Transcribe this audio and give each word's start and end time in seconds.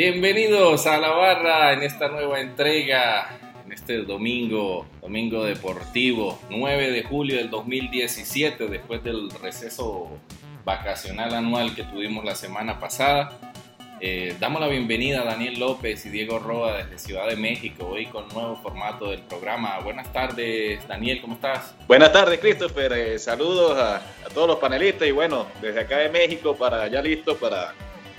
Bienvenidos 0.00 0.86
a 0.86 0.96
la 0.96 1.10
barra 1.10 1.74
en 1.74 1.82
esta 1.82 2.08
nueva 2.08 2.40
entrega, 2.40 3.38
en 3.66 3.70
este 3.70 3.98
domingo, 3.98 4.86
domingo 5.02 5.44
deportivo, 5.44 6.40
9 6.48 6.90
de 6.90 7.02
julio 7.02 7.36
del 7.36 7.50
2017, 7.50 8.68
después 8.68 9.04
del 9.04 9.30
receso 9.30 10.08
vacacional 10.64 11.34
anual 11.34 11.74
que 11.74 11.82
tuvimos 11.84 12.24
la 12.24 12.34
semana 12.34 12.80
pasada. 12.80 13.38
Eh, 14.00 14.34
damos 14.40 14.62
la 14.62 14.68
bienvenida 14.68 15.20
a 15.20 15.24
Daniel 15.26 15.60
López 15.60 16.06
y 16.06 16.08
Diego 16.08 16.38
Roa 16.38 16.78
desde 16.78 16.98
Ciudad 16.98 17.28
de 17.28 17.36
México, 17.36 17.86
hoy 17.86 18.06
con 18.06 18.26
nuevo 18.28 18.56
formato 18.56 19.10
del 19.10 19.20
programa. 19.20 19.80
Buenas 19.80 20.10
tardes, 20.14 20.88
Daniel, 20.88 21.20
¿cómo 21.20 21.34
estás? 21.34 21.74
Buenas 21.86 22.10
tardes, 22.10 22.40
Christopher. 22.40 22.90
Eh, 22.94 23.18
saludos 23.18 23.76
a, 23.76 23.96
a, 23.96 24.30
todos 24.32 24.48
los 24.48 24.56
panelistas 24.56 25.06
y 25.06 25.10
bueno, 25.10 25.44
desde 25.60 25.80
acá 25.80 25.98
de 25.98 26.08
México 26.08 26.56
para 26.56 26.88
ya 26.88 27.02
listo 27.02 27.36
para 27.36 27.74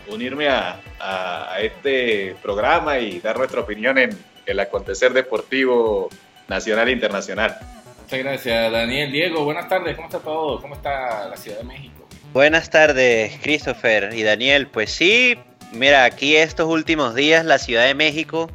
unirme 0.07 0.49
a, 0.49 0.79
a 0.99 1.59
este 1.61 2.35
programa 2.41 2.99
y 2.99 3.19
dar 3.19 3.37
nuestra 3.37 3.61
opinión 3.61 3.97
en 3.97 4.17
el 4.45 4.59
acontecer 4.59 5.13
deportivo 5.13 6.09
nacional 6.47 6.89
e 6.89 6.91
internacional. 6.91 7.57
Muchas 8.03 8.19
gracias, 8.19 8.71
Daniel. 8.71 9.11
Diego, 9.11 9.43
buenas 9.45 9.69
tardes, 9.69 9.95
¿cómo 9.95 10.07
está 10.07 10.19
todo? 10.19 10.61
¿Cómo 10.61 10.75
está 10.75 11.27
la 11.29 11.37
Ciudad 11.37 11.59
de 11.59 11.63
México? 11.63 12.07
Buenas 12.33 12.69
tardes, 12.69 13.39
Christopher 13.41 14.09
y 14.13 14.23
Daniel. 14.23 14.67
Pues 14.67 14.91
sí, 14.91 15.37
Mira, 15.71 16.03
aquí 16.03 16.35
estos 16.35 16.67
últimos 16.67 17.15
días 17.15 17.45
la 17.45 17.57
Ciudad 17.57 17.85
de 17.85 17.95
México, 17.95 18.51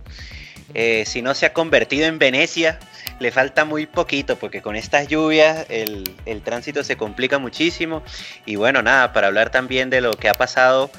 eh, 0.74 1.04
si 1.06 1.22
no 1.22 1.32
se 1.34 1.46
ha 1.46 1.54
convertido 1.54 2.06
en 2.06 2.18
Venecia, 2.18 2.78
le 3.20 3.30
falta 3.30 3.64
muy 3.64 3.86
poquito 3.86 4.36
porque 4.36 4.60
con 4.60 4.76
estas 4.76 5.08
lluvias 5.08 5.64
el, 5.70 6.04
tránsito 6.44 6.84
se 6.84 6.98
complica 6.98 7.38
muchísimo. 7.38 8.02
Y 8.44 8.56
bueno, 8.56 8.82
nada, 8.82 9.14
para 9.14 9.28
hablar 9.28 9.48
también 9.48 9.88
de 9.88 10.02
lo 10.02 10.12
que 10.12 10.28
ha 10.28 10.34
pasado 10.34 10.90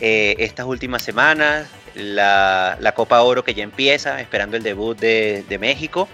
eh, 0.00 0.36
estas 0.38 0.66
últimas 0.66 1.02
semanas, 1.02 1.68
la, 1.94 2.92
Copa 2.94 3.20
Oro 3.22 3.44
que 3.44 3.54
ya 3.54 3.64
empieza, 3.64 4.20
esperando 4.20 4.56
el 4.56 4.62
debut 4.62 4.98
de, 4.98 5.58
México. 5.60 6.08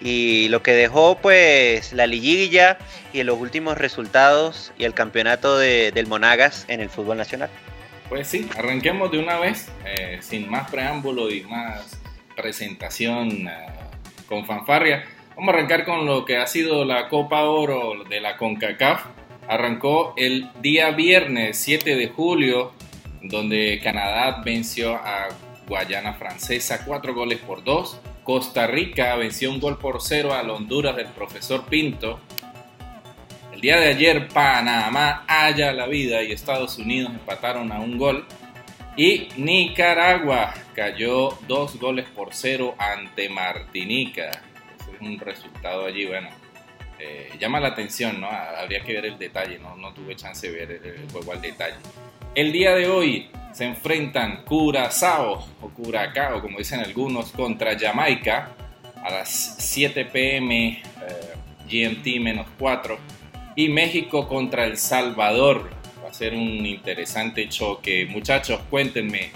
Y 0.00 0.48
lo 0.48 0.62
que 0.62 0.72
dejó 0.72 1.18
pues 1.18 1.92
la 1.92 2.06
liguilla 2.06 2.78
y 3.12 3.22
los 3.22 3.38
últimos 3.38 3.76
resultados 3.76 4.72
y 4.78 4.84
el 4.84 4.94
campeonato 4.94 5.58
del 5.58 6.06
Monagas 6.06 6.64
en 6.68 6.80
el 6.80 6.88
fútbol 6.88 7.18
nacional. 7.18 7.50
Pues 8.08 8.26
sí, 8.26 8.48
arranquemos 8.56 9.12
de 9.12 9.18
una 9.18 9.38
vez, 9.38 9.68
eh, 9.84 10.18
sin 10.20 10.50
más 10.50 10.70
preámbulo 10.70 11.30
y 11.30 11.42
más 11.42 12.00
presentación 12.34 13.46
eh, 13.46 13.52
con 14.26 14.46
fanfarria. 14.46 15.04
Vamos 15.36 15.54
a 15.54 15.58
arrancar 15.58 15.84
con 15.84 16.06
lo 16.06 16.24
que 16.24 16.36
ha 16.36 16.46
sido 16.46 16.84
la 16.84 17.08
Copa 17.08 17.44
Oro 17.44 18.04
de 18.08 18.20
la 18.20 18.36
CONCACAF. 18.36 19.04
Arrancó 19.48 20.14
el 20.16 20.50
día 20.60 20.90
viernes 20.90 21.58
7 21.58 21.96
de 21.96 22.08
julio, 22.08 22.72
donde 23.22 23.80
Canadá 23.82 24.42
venció 24.44 24.94
a 24.94 25.28
Guayana 25.66 26.14
Francesa 26.14 26.84
cuatro 26.84 27.14
goles 27.14 27.38
por 27.38 27.62
dos. 27.62 28.00
Costa 28.24 28.66
Rica 28.66 29.16
venció 29.16 29.50
un 29.50 29.60
gol 29.60 29.78
por 29.78 30.02
cero 30.02 30.34
a 30.34 30.42
Honduras 30.42 30.96
del 30.96 31.08
profesor 31.08 31.64
Pinto. 31.66 32.20
El 33.52 33.60
día 33.60 33.78
de 33.78 33.88
ayer 33.88 34.28
Panamá 34.28 35.24
haya 35.26 35.72
la 35.72 35.86
vida 35.86 36.22
y 36.22 36.32
Estados 36.32 36.78
Unidos 36.78 37.12
empataron 37.12 37.72
a 37.72 37.80
un 37.80 37.98
gol. 37.98 38.26
Y 38.96 39.28
Nicaragua 39.36 40.52
cayó 40.74 41.38
dos 41.46 41.78
goles 41.78 42.06
por 42.08 42.34
cero 42.34 42.74
ante 42.78 43.28
Martinica. 43.28 44.30
Ese 44.30 44.92
es 44.94 45.00
un 45.00 45.18
resultado 45.18 45.86
allí, 45.86 46.06
bueno, 46.06 46.28
eh, 46.98 47.30
llama 47.38 47.60
la 47.60 47.68
atención, 47.68 48.20
¿no? 48.20 48.28
Habría 48.28 48.82
que 48.82 48.92
ver 48.92 49.06
el 49.06 49.18
detalle, 49.18 49.58
no, 49.58 49.76
no 49.76 49.92
tuve 49.94 50.16
chance 50.16 50.50
de 50.50 50.66
ver 50.66 50.80
el, 50.84 51.10
juego 51.10 51.32
al 51.32 51.40
detalle. 51.40 51.76
El 52.36 52.52
día 52.52 52.76
de 52.76 52.88
hoy 52.88 53.28
se 53.52 53.64
enfrentan 53.64 54.44
Curazao 54.44 55.44
o 55.60 55.68
Curacao, 55.70 56.40
como 56.40 56.58
dicen 56.58 56.78
algunos, 56.78 57.32
contra 57.32 57.76
Jamaica 57.76 58.52
a 59.02 59.10
las 59.10 59.56
7 59.58 60.04
pm 60.04 60.80
eh, 60.80 60.82
GMT 61.68 62.20
menos 62.22 62.46
4 62.56 62.96
y 63.56 63.68
México 63.68 64.28
contra 64.28 64.64
El 64.64 64.76
Salvador. 64.76 65.70
Va 66.04 66.10
a 66.10 66.14
ser 66.14 66.34
un 66.34 66.64
interesante 66.64 67.48
choque. 67.48 68.06
Muchachos, 68.06 68.60
cuéntenme, 68.70 69.32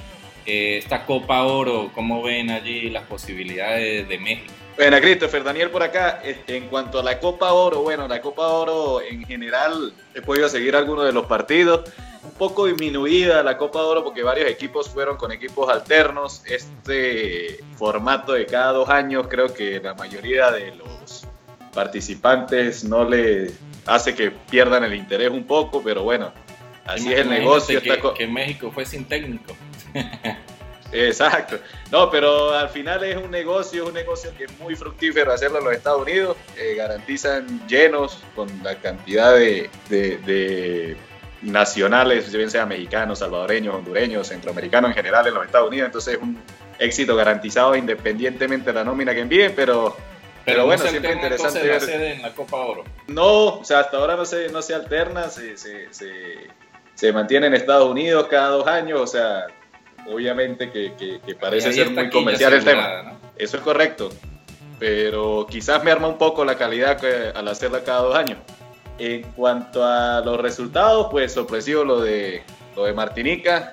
eh, 0.47 0.79
esta 0.79 1.05
Copa 1.05 1.43
Oro, 1.43 1.91
¿cómo 1.93 2.23
ven 2.23 2.53
allí 2.53 2.91
las 2.91 3.03
posibilidades 3.05 4.09
de 4.09 4.19
México? 4.19 4.53
Bueno, 4.77 5.01
Christopher, 5.01 5.43
Daniel 5.43 5.71
por 5.71 5.83
acá. 5.83 6.21
En 6.47 6.69
cuanto 6.69 7.01
a 7.01 7.03
la 7.03 7.19
Copa 7.19 7.53
Oro, 7.53 7.83
bueno, 7.83 8.07
la 8.07 8.21
Copa 8.21 8.47
Oro 8.47 9.01
en 9.03 9.25
general 9.25 9.93
he 10.15 10.21
podido 10.21 10.49
seguir 10.49 10.77
algunos 10.77 11.07
de 11.07 11.13
los 11.13 11.27
partidos. 11.27 11.91
Poco 12.39 12.67
disminuida 12.67 13.43
la 13.43 13.57
Copa 13.57 13.83
Oro 13.83 14.03
porque 14.03 14.23
varios 14.23 14.51
equipos 14.51 14.89
fueron 14.89 15.17
con 15.17 15.31
equipos 15.33 15.69
alternos. 15.69 16.43
Este 16.47 17.61
formato 17.77 18.33
de 18.33 18.47
cada 18.47 18.73
dos 18.73 18.89
años 18.89 19.27
creo 19.29 19.53
que 19.53 19.81
la 19.81 19.95
mayoría 19.95 20.51
de 20.51 20.75
los 20.75 21.27
participantes 21.73 22.85
no 22.85 23.09
le 23.09 23.53
hace 23.87 24.15
que 24.15 24.31
pierdan 24.31 24.85
el 24.85 24.95
interés 24.95 25.31
un 25.31 25.45
poco, 25.45 25.83
pero 25.83 26.03
bueno, 26.03 26.33
así 26.87 27.13
es 27.13 27.21
el 27.21 27.31
negocio. 27.31 27.81
Que, 27.81 28.01
que 28.17 28.27
México 28.27 28.71
fue 28.73 28.85
sin 28.85 29.05
técnico. 29.05 29.55
Exacto. 30.95 31.59
No, 31.91 32.09
pero 32.11 32.55
al 32.55 32.69
final 32.69 33.03
es 33.05 33.17
un 33.17 33.31
negocio, 33.31 33.83
es 33.83 33.89
un 33.89 33.95
negocio 33.95 34.33
que 34.37 34.45
es 34.45 34.59
muy 34.59 34.77
fructífero 34.77 35.33
hacerlo 35.33 35.59
en 35.59 35.65
los 35.65 35.75
Estados 35.75 36.03
Unidos. 36.03 36.37
Eh, 36.57 36.75
garantizan 36.77 37.67
llenos 37.67 38.19
con 38.37 38.49
la 38.63 38.77
cantidad 38.77 39.35
de, 39.35 39.69
de, 39.89 40.97
nacionales, 41.45 42.33
bien 42.33 42.51
sea 42.51 42.67
mexicanos, 42.67 43.21
salvadoreños, 43.21 43.75
hondureños, 43.75 44.29
centroamericanos 44.29 44.91
en 44.91 44.97
general 44.97 45.27
en 45.27 45.35
los 45.35 45.45
Estados 45.45 45.69
Unidos. 45.69 45.87
Entonces 45.87 46.15
es 46.15 46.23
un 46.23 46.39
éxito 46.79 47.15
garantizado 47.17 47.77
independientemente 47.77 48.71
de 48.71 48.75
la 48.75 48.85
nómina 48.85 49.15
que 49.15 49.21
envíen, 49.21 49.53
pero 49.55 49.97
pero, 50.45 50.67
bueno, 50.67 50.83
siempre 50.87 51.13
interesante 51.13 51.61
ver. 51.61 51.81
La 51.81 51.81
sede 51.81 52.13
en 52.15 52.23
la 52.23 52.35
Copa 52.35 52.57
Oro. 52.57 52.85
No, 53.07 53.59
o 53.59 53.65
sea, 53.65 53.81
hasta 53.81 53.97
ahora 53.97 54.17
no 54.17 54.25
se, 54.25 54.49
no 54.51 54.61
se 54.61 54.75
alterna, 54.75 55.31
se, 55.31 55.57
se, 55.57 55.89
se, 56.95 57.13
mantiene 57.13 57.47
en 57.47 57.55
Estados 57.55 57.91
Unidos 57.91 58.27
cada 58.29 58.49
dos 58.49 58.67
años, 58.67 59.01
o 59.01 59.07
sea, 59.07 59.47
obviamente 60.07 60.71
que, 60.71 60.93
que, 60.97 61.35
parece 61.35 61.73
ser 61.73 61.91
muy 61.91 62.11
comercial 62.11 62.53
el 62.53 62.65
tema. 62.65 63.19
Eso 63.37 63.57
es 63.57 63.63
correcto, 63.63 64.11
pero 64.79 65.47
quizás 65.49 65.83
me 65.83 65.91
arma 65.91 66.09
un 66.09 66.19
poco 66.19 66.45
la 66.45 66.57
calidad 66.57 67.01
al 67.35 67.49
hacerla 67.49 67.83
cada 67.83 68.03
dos 68.03 68.17
años. 68.17 68.39
En 68.99 69.23
cuanto 69.33 69.85
a 69.85 70.21
los 70.21 70.41
resultados, 70.41 71.09
pues 71.11 71.33
sorpresivo 71.33 71.85
lo 71.85 72.01
de, 72.01 72.43
lo 72.77 72.85
de 72.85 72.93
Martinica. 72.93 73.73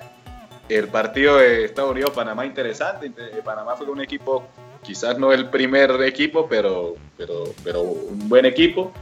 El 0.68 0.88
partido 0.88 1.38
de 1.38 1.64
Estados 1.64 1.92
Unidos-Panamá 1.92 2.46
interesante. 2.46 3.10
Panamá 3.44 3.76
fue 3.76 3.88
un 3.88 4.00
equipo 4.00 4.46
quizás 4.82 5.18
no 5.18 5.32
el 5.32 5.48
primer 5.48 5.90
equipo, 6.02 6.46
pero, 6.48 6.96
pero, 7.16 7.44
pero 7.62 7.82
un 7.82 8.28
buen 8.28 8.44
equipo. 8.44 8.92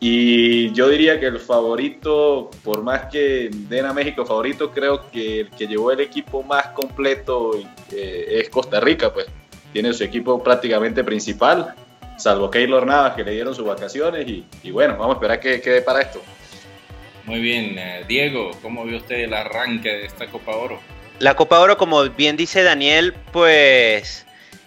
Y 0.00 0.70
yo 0.72 0.88
diría 0.88 1.18
que 1.18 1.26
el 1.26 1.38
favorito, 1.38 2.50
por 2.62 2.82
más 2.82 3.06
que 3.06 3.48
den 3.50 3.86
a 3.86 3.92
México 3.92 4.26
favorito, 4.26 4.70
creo 4.70 5.10
que 5.10 5.40
el 5.40 5.50
que 5.50 5.66
llevó 5.66 5.92
el 5.92 6.00
equipo 6.00 6.42
más 6.42 6.68
completo 6.68 7.52
eh, 7.90 8.26
es 8.28 8.50
Costa 8.50 8.80
Rica, 8.80 9.12
pues 9.14 9.26
tiene 9.72 9.92
su 9.94 10.04
equipo 10.04 10.42
prácticamente 10.42 11.02
principal, 11.02 11.74
salvo 12.16 12.50
Keylor 12.50 12.86
Navas 12.86 13.14
que 13.14 13.24
le 13.24 13.32
dieron 13.32 13.54
sus 13.54 13.66
vacaciones 13.66 14.26
y, 14.28 14.44
y 14.62 14.70
bueno, 14.70 14.96
vamos 14.96 15.10
a 15.10 15.18
esperar 15.18 15.40
que 15.40 15.60
quede 15.60 15.82
para 15.82 16.00
esto. 16.00 16.22
Muy 17.24 17.40
bien, 17.40 17.78
eh, 17.78 18.04
Diego, 18.06 18.50
¿cómo 18.60 18.84
vio 18.84 18.98
usted 18.98 19.16
el 19.16 19.34
arranque 19.34 19.88
de 19.88 20.06
esta 20.06 20.26
Copa 20.26 20.52
Oro? 20.56 20.80
La 21.20 21.34
Copa 21.34 21.60
Oro, 21.60 21.78
como 21.78 22.02
bien 22.10 22.36
dice 22.36 22.62
Daniel, 22.62 23.14
pues 23.32 24.24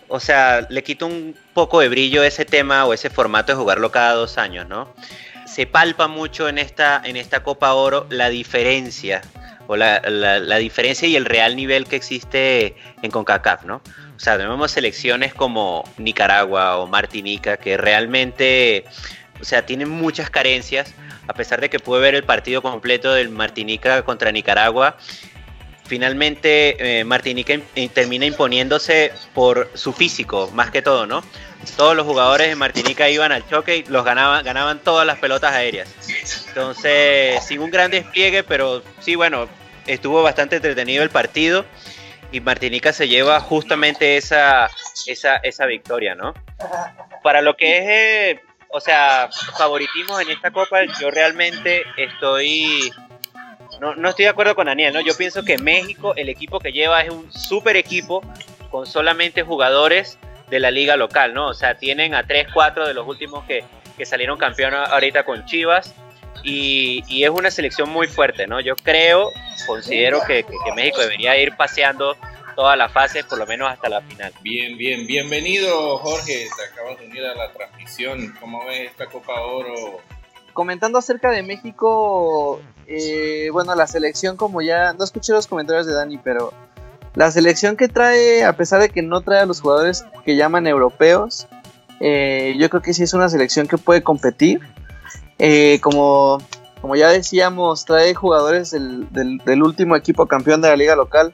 o 0.07 0.19
sea, 0.19 0.65
le 0.69 0.83
quito 0.83 1.05
un 1.05 1.35
poco 1.53 1.81
de 1.81 1.89
brillo 1.89 2.23
ese 2.23 2.45
tema 2.45 2.85
o 2.85 2.93
ese 2.93 3.09
formato 3.09 3.51
de 3.51 3.57
jugarlo 3.57 3.91
cada 3.91 4.13
dos 4.13 4.37
años, 4.37 4.67
¿no? 4.67 4.93
Se 5.45 5.65
palpa 5.65 6.07
mucho 6.07 6.47
en 6.47 6.57
esta, 6.57 7.01
en 7.03 7.17
esta 7.17 7.43
Copa 7.43 7.73
Oro 7.73 8.05
la 8.09 8.29
diferencia 8.29 9.21
o 9.67 9.75
la, 9.75 9.99
diferencia 10.59 11.07
y 11.07 11.17
el 11.17 11.25
real 11.25 11.55
nivel 11.57 11.87
que 11.87 11.97
existe 11.97 12.75
en 13.01 13.11
CONCACAF, 13.11 13.65
¿no? 13.65 13.81
O 14.17 14.19
sea, 14.19 14.37
tenemos 14.37 14.71
selecciones 14.71 15.33
como 15.33 15.83
Nicaragua 15.97 16.77
o 16.77 16.87
Martinica 16.87 17.57
que 17.57 17.77
realmente, 17.77 18.83
o 19.39 19.45
sea, 19.45 19.65
tienen 19.65 19.89
muchas 19.89 20.29
carencias, 20.29 20.93
a 21.27 21.33
pesar 21.33 21.61
de 21.61 21.69
que 21.69 21.79
puede 21.79 22.01
ver 22.01 22.15
el 22.15 22.23
partido 22.23 22.61
completo 22.61 23.13
del 23.13 23.29
Martinica 23.29 24.03
contra 24.03 24.31
Nicaragua 24.31 24.97
finalmente 25.87 26.99
eh, 26.99 27.03
Martinica 27.03 27.57
termina 27.93 28.25
imponiéndose 28.25 29.11
por 29.33 29.69
su 29.73 29.93
físico, 29.93 30.51
más 30.53 30.69
que 30.69 30.81
todo, 30.81 31.07
¿no? 31.07 31.23
Todos 31.75 31.95
los 31.95 32.05
jugadores 32.05 32.49
de 32.49 32.55
Martinica 32.55 33.09
iban 33.09 33.31
al 33.31 33.47
choque 33.49 33.77
y 33.77 33.83
los 33.85 34.05
ganaban, 34.05 34.45
ganaban 34.45 34.79
todas 34.79 35.07
las 35.07 35.17
pelotas 35.17 35.53
aéreas. 35.53 35.89
Entonces, 36.49 37.43
sin 37.43 37.59
un 37.61 37.71
gran 37.71 37.89
despliegue, 37.89 38.43
pero 38.43 38.83
sí, 38.99 39.15
bueno, 39.15 39.47
estuvo 39.87 40.21
bastante 40.21 40.57
entretenido 40.57 41.03
el 41.03 41.09
partido 41.09 41.65
y 42.31 42.39
Martinica 42.41 42.93
se 42.93 43.07
lleva 43.07 43.39
justamente 43.39 44.17
esa, 44.17 44.69
esa, 45.05 45.37
esa 45.37 45.65
victoria, 45.65 46.15
¿no? 46.15 46.33
Para 47.23 47.41
lo 47.41 47.55
que 47.55 47.77
es, 47.77 47.83
eh, 48.37 48.41
o 48.69 48.79
sea, 48.79 49.29
favoritismo 49.57 50.19
en 50.19 50.29
esta 50.29 50.51
copa, 50.51 50.79
yo 50.99 51.09
realmente 51.09 51.83
estoy 51.97 52.91
no, 53.79 53.95
no 53.95 54.09
estoy 54.09 54.25
de 54.25 54.29
acuerdo 54.29 54.55
con 54.55 54.65
Daniel, 54.65 54.93
¿no? 54.93 55.01
Yo 55.01 55.15
pienso 55.15 55.43
que 55.43 55.57
México, 55.57 56.13
el 56.15 56.29
equipo 56.29 56.59
que 56.59 56.71
lleva 56.71 57.01
es 57.01 57.11
un 57.11 57.31
super 57.31 57.75
equipo 57.75 58.21
con 58.71 58.85
solamente 58.85 59.43
jugadores 59.43 60.17
de 60.49 60.59
la 60.59 60.71
liga 60.71 60.95
local, 60.95 61.33
¿no? 61.33 61.47
O 61.47 61.53
sea, 61.53 61.77
tienen 61.77 62.15
a 62.15 62.25
3, 62.25 62.47
4 62.53 62.87
de 62.87 62.93
los 62.93 63.07
últimos 63.07 63.45
que, 63.45 63.63
que 63.97 64.05
salieron 64.05 64.37
campeones 64.37 64.79
ahorita 64.89 65.23
con 65.23 65.45
Chivas 65.45 65.93
y, 66.49 67.03
y, 67.09 67.25
es 67.25 67.29
una 67.29 67.51
selección 67.51 67.89
muy 67.89 68.07
fuerte, 68.07 68.47
¿no? 68.47 68.61
Yo 68.61 68.77
creo, 68.77 69.33
considero 69.65 70.21
que, 70.25 70.45
que, 70.45 70.73
México 70.75 71.01
debería 71.01 71.37
ir 71.37 71.57
paseando 71.57 72.15
todas 72.55 72.77
las 72.77 72.89
fases, 72.91 73.25
por 73.25 73.37
lo 73.37 73.45
menos 73.45 73.69
hasta 73.69 73.89
la 73.89 74.01
final. 74.01 74.31
Bien, 74.41 74.77
bien, 74.77 75.05
bienvenido 75.05 75.97
Jorge, 75.97 76.47
te 76.55 76.73
acabas 76.73 76.99
de 76.99 77.07
unir 77.07 77.25
a 77.25 77.35
la 77.35 77.51
transmisión, 77.51 78.33
¿cómo 78.39 78.65
ves 78.65 78.91
esta 78.91 79.07
Copa 79.07 79.41
Oro? 79.41 79.99
Comentando 80.53 80.97
acerca 80.97 81.31
de 81.31 81.43
México, 81.43 82.61
eh, 82.87 83.49
bueno, 83.51 83.75
la 83.75 83.85
selección 83.85 84.37
como 84.37 84.61
ya, 84.61 84.93
no 84.93 85.03
escuché 85.03 85.33
los 85.33 85.47
comentarios 85.47 85.85
de 85.85 85.93
Dani, 85.93 86.17
pero 86.17 86.53
la 87.13 87.29
selección 87.29 87.75
que 87.75 87.89
trae, 87.89 88.45
a 88.45 88.53
pesar 88.53 88.79
de 88.79 88.89
que 88.89 89.01
no 89.01 89.19
trae 89.19 89.41
a 89.41 89.45
los 89.45 89.59
jugadores 89.59 90.05
que 90.23 90.37
llaman 90.37 90.65
europeos, 90.65 91.45
eh, 91.99 92.55
yo 92.57 92.69
creo 92.69 92.81
que 92.81 92.93
sí 92.93 93.03
es 93.03 93.13
una 93.13 93.27
selección 93.27 93.67
que 93.67 93.77
puede 93.77 94.01
competir. 94.01 94.61
Eh, 95.39 95.79
como, 95.81 96.39
como 96.81 96.95
ya 96.95 97.09
decíamos, 97.09 97.85
trae 97.85 98.13
jugadores 98.13 98.71
del, 98.71 99.07
del, 99.11 99.63
último 99.63 99.95
equipo 99.95 100.25
campeón 100.25 100.61
de 100.61 100.69
la 100.69 100.75
liga 100.75 100.95
local. 100.95 101.33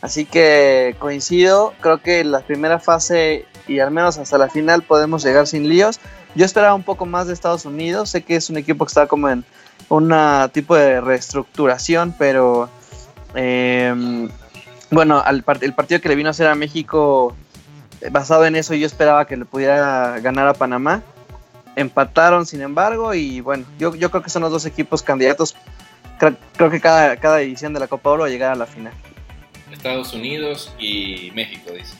Así 0.00 0.24
que 0.24 0.96
coincido, 0.98 1.74
creo 1.80 1.98
que 1.98 2.24
la 2.24 2.40
primera 2.40 2.80
fase 2.80 3.46
y 3.68 3.78
al 3.78 3.90
menos 3.92 4.18
hasta 4.18 4.36
la 4.38 4.48
final 4.48 4.82
podemos 4.82 5.22
llegar 5.22 5.46
sin 5.46 5.68
líos. 5.68 6.00
Yo 6.34 6.44
esperaba 6.44 6.74
un 6.74 6.82
poco 6.82 7.06
más 7.06 7.26
de 7.26 7.34
Estados 7.34 7.64
Unidos, 7.66 8.10
sé 8.10 8.22
que 8.22 8.36
es 8.36 8.50
un 8.50 8.56
equipo 8.56 8.84
que 8.84 8.90
está 8.90 9.06
como 9.06 9.28
en 9.28 9.44
un 9.88 10.12
tipo 10.52 10.74
de 10.74 11.00
reestructuración, 11.00 12.14
pero 12.18 12.68
em, 13.34 14.28
bueno, 14.90 15.22
el 15.26 15.42
partido 15.74 16.00
que 16.00 16.08
le 16.08 16.16
vino 16.16 16.30
a 16.30 16.32
hacer 16.32 16.48
a 16.48 16.54
México 16.54 17.36
basado 18.10 18.46
en 18.46 18.56
eso 18.56 18.74
yo 18.74 18.86
esperaba 18.86 19.26
que 19.26 19.36
le 19.36 19.44
pudiera 19.44 20.18
ganar 20.20 20.48
a 20.48 20.54
Panamá. 20.54 21.02
Empataron, 21.76 22.46
sin 22.46 22.60
embargo, 22.60 23.14
y 23.14 23.40
bueno, 23.40 23.64
yo, 23.78 23.94
yo 23.94 24.10
creo 24.10 24.22
que 24.22 24.30
son 24.30 24.42
los 24.42 24.50
dos 24.50 24.66
equipos 24.66 25.02
candidatos. 25.02 25.56
Creo, 26.56 26.70
que 26.70 26.80
cada, 26.80 27.16
cada 27.16 27.40
edición 27.40 27.72
de 27.72 27.80
la 27.80 27.88
Copa 27.88 28.10
Oro 28.10 28.22
va 28.22 28.28
a 28.28 28.30
llegar 28.30 28.52
a 28.52 28.54
la 28.54 28.66
final. 28.66 28.92
Estados 29.72 30.12
Unidos 30.12 30.72
y 30.78 31.32
México, 31.34 31.72
dices. 31.72 31.96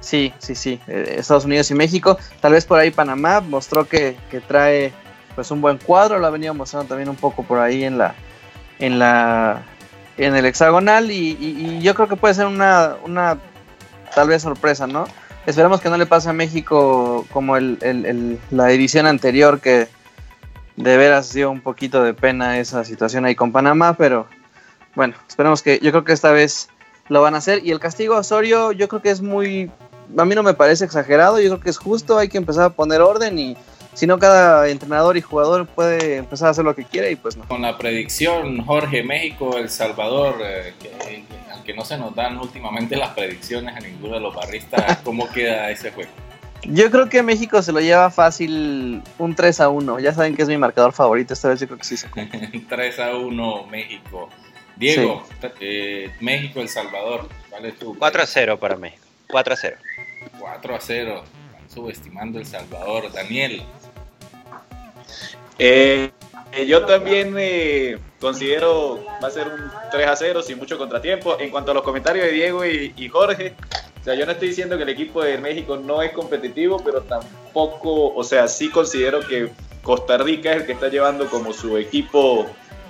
Sí, 0.00 0.32
sí, 0.38 0.54
sí. 0.54 0.80
Eh, 0.86 1.16
Estados 1.18 1.44
Unidos 1.44 1.70
y 1.70 1.74
México. 1.74 2.18
Tal 2.40 2.52
vez 2.52 2.64
por 2.64 2.78
ahí 2.78 2.90
Panamá 2.90 3.40
mostró 3.40 3.86
que, 3.86 4.16
trae 4.46 4.92
pues 5.34 5.50
un 5.50 5.60
buen 5.60 5.78
cuadro. 5.78 6.18
Lo 6.18 6.26
ha 6.26 6.30
venido 6.30 6.54
mostrando 6.54 6.88
también 6.88 7.08
un 7.08 7.16
poco 7.16 7.42
por 7.42 7.58
ahí 7.58 7.84
en 7.84 7.98
la 7.98 8.14
en 8.78 8.98
la 8.98 9.62
en 10.16 10.34
el 10.34 10.46
hexagonal 10.46 11.10
y, 11.10 11.36
y 11.40 11.80
yo 11.80 11.94
creo 11.94 12.08
que 12.08 12.16
puede 12.16 12.34
ser 12.34 12.46
una, 12.46 12.96
una 13.04 13.38
tal 14.14 14.28
vez 14.28 14.42
sorpresa, 14.42 14.86
¿no? 14.86 15.06
Esperemos 15.48 15.80
que 15.80 15.88
no 15.88 15.96
le 15.96 16.04
pase 16.04 16.28
a 16.28 16.34
México 16.34 17.24
como 17.32 17.56
el, 17.56 18.38
la 18.50 18.70
edición 18.70 19.06
anterior, 19.06 19.60
que 19.60 19.88
de 20.76 20.96
veras 20.98 21.32
dio 21.32 21.50
un 21.50 21.62
poquito 21.62 22.04
de 22.04 22.12
pena 22.12 22.58
esa 22.58 22.84
situación 22.84 23.24
ahí 23.24 23.34
con 23.34 23.50
Panamá, 23.50 23.94
pero 23.94 24.26
bueno, 24.94 25.14
esperemos 25.26 25.62
que 25.62 25.80
yo 25.82 25.90
creo 25.90 26.04
que 26.04 26.12
esta 26.12 26.32
vez 26.32 26.68
lo 27.08 27.22
van 27.22 27.34
a 27.34 27.38
hacer. 27.38 27.64
Y 27.64 27.70
el 27.70 27.80
castigo 27.80 28.14
a 28.14 28.18
Osorio 28.18 28.72
yo 28.72 28.88
creo 28.88 29.00
que 29.00 29.08
es 29.08 29.22
muy, 29.22 29.70
a 30.18 30.26
mí 30.26 30.34
no 30.34 30.42
me 30.42 30.52
parece 30.52 30.84
exagerado, 30.84 31.40
yo 31.40 31.48
creo 31.48 31.60
que 31.60 31.70
es 31.70 31.78
justo, 31.78 32.18
hay 32.18 32.28
que 32.28 32.36
empezar 32.36 32.64
a 32.64 32.70
poner 32.74 33.00
orden 33.00 33.38
y 33.38 33.56
si 33.94 34.06
no 34.06 34.18
cada 34.18 34.68
entrenador 34.68 35.16
y 35.16 35.22
jugador 35.22 35.66
puede 35.66 36.16
empezar 36.16 36.48
a 36.48 36.50
hacer 36.50 36.66
lo 36.66 36.74
que 36.76 36.84
quiere 36.84 37.10
y 37.10 37.16
pues 37.16 37.38
no. 37.38 37.48
Con 37.48 37.62
la 37.62 37.78
predicción, 37.78 38.62
Jorge, 38.66 39.02
México, 39.02 39.56
El 39.56 39.70
Salvador, 39.70 40.34
eh, 40.42 40.74
que 41.68 41.74
que 41.74 41.78
no 41.78 41.84
se 41.84 41.98
nos 41.98 42.14
dan 42.14 42.38
últimamente 42.38 42.96
las 42.96 43.10
predicciones 43.10 43.76
a 43.76 43.80
ninguno 43.80 44.14
de 44.14 44.20
los 44.20 44.34
barristas, 44.34 45.00
¿cómo 45.04 45.28
queda 45.28 45.70
ese 45.70 45.90
juego? 45.90 46.10
Yo 46.62 46.90
creo 46.90 47.10
que 47.10 47.22
México 47.22 47.60
se 47.60 47.72
lo 47.72 47.80
lleva 47.80 48.10
fácil 48.10 49.02
un 49.18 49.34
3 49.34 49.60
a 49.60 49.68
1. 49.68 50.00
Ya 50.00 50.14
saben 50.14 50.34
que 50.34 50.40
es 50.40 50.48
mi 50.48 50.56
marcador 50.56 50.94
favorito. 50.94 51.34
Esta 51.34 51.50
vez 51.50 51.60
yo 51.60 51.66
creo 51.66 51.78
que 51.78 51.84
sí 51.84 51.98
se 51.98 52.08
3 52.08 52.98
a 53.00 53.16
1 53.16 53.66
México. 53.66 54.30
Diego, 54.76 55.22
eh, 55.60 56.10
México, 56.20 56.60
El 56.62 56.70
Salvador. 56.70 57.28
¿Vale 57.50 57.72
tú? 57.72 57.94
4 57.98 58.22
a 58.22 58.26
0 58.26 58.58
para 58.58 58.76
México. 58.76 59.04
4 59.28 59.52
a 59.52 59.56
0. 59.56 59.76
4 60.38 60.74
a 60.74 60.80
0. 60.80 61.24
Están 61.52 61.70
subestimando 61.70 62.38
El 62.38 62.46
Salvador. 62.46 63.12
Daniel. 63.12 63.62
Eh, 65.58 66.10
eh, 66.52 66.66
yo 66.66 66.86
también 66.86 67.34
eh, 67.36 67.98
considero 68.20 69.04
va 69.22 69.28
a 69.28 69.30
ser 69.30 69.48
un 69.48 69.70
3 69.90 70.08
a 70.08 70.16
0 70.16 70.42
sin 70.42 70.58
mucho 70.58 70.78
contratiempo. 70.78 71.38
En 71.38 71.50
cuanto 71.50 71.70
a 71.70 71.74
los 71.74 71.82
comentarios 71.82 72.26
de 72.26 72.32
Diego 72.32 72.64
y, 72.64 73.08
Jorge, 73.08 73.54
o 74.00 74.04
sea, 74.04 74.14
yo 74.14 74.26
no 74.26 74.32
estoy 74.32 74.48
diciendo 74.48 74.76
que 74.76 74.82
el 74.84 74.88
equipo 74.88 75.22
de 75.22 75.38
México 75.38 75.76
no 75.76 76.02
es 76.02 76.12
competitivo, 76.12 76.80
pero 76.84 77.02
tampoco, 77.02 78.14
o 78.14 78.24
sea, 78.24 78.48
sí 78.48 78.70
considero 78.70 79.20
que 79.20 79.50
Costa 79.82 80.18
Rica 80.18 80.52
es 80.52 80.60
el 80.62 80.66
que 80.66 80.72
está 80.72 80.88
llevando 80.88 81.26
como 81.26 81.52
su 81.52 81.76
equipo 81.76 82.46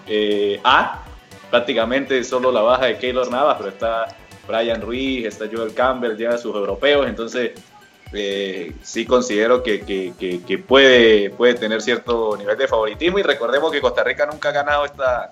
eh, 0.06 0.60
A. 0.64 1.04
Prácticamente 1.50 2.22
solo 2.25 2.52
la 2.52 2.60
baja 2.60 2.86
de 2.86 2.98
Keylor 2.98 3.30
Navas, 3.30 3.56
pero 3.58 3.70
está 3.70 4.14
Brian 4.46 4.82
Ruiz, 4.82 5.26
está 5.26 5.46
Joel 5.50 5.72
Campbell, 5.72 6.16
lleva 6.16 6.36
sus 6.36 6.54
europeos, 6.54 7.06
entonces 7.06 7.52
eh, 8.12 8.72
sí 8.82 9.05
considero 9.05 9.62
que, 9.62 9.81
que, 9.81 10.58
puede, 10.58 11.31
puede 11.31 11.55
tener 11.55 11.82
cierto 11.82 12.37
nivel 12.37 12.56
de 12.56 12.66
favoritismo 12.66 13.19
y 13.19 13.22
recordemos 13.22 13.70
que 13.70 13.81
Costa 13.81 14.02
Rica 14.02 14.26
nunca 14.26 14.49
ha 14.49 14.52
ganado 14.52 14.84
esta 14.84 15.28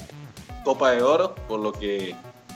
Copa 0.63 0.91
de 0.91 1.03
Oro, 1.03 1.35
por 1.49 1.61
lo 1.61 1.73
que, 1.73 2.15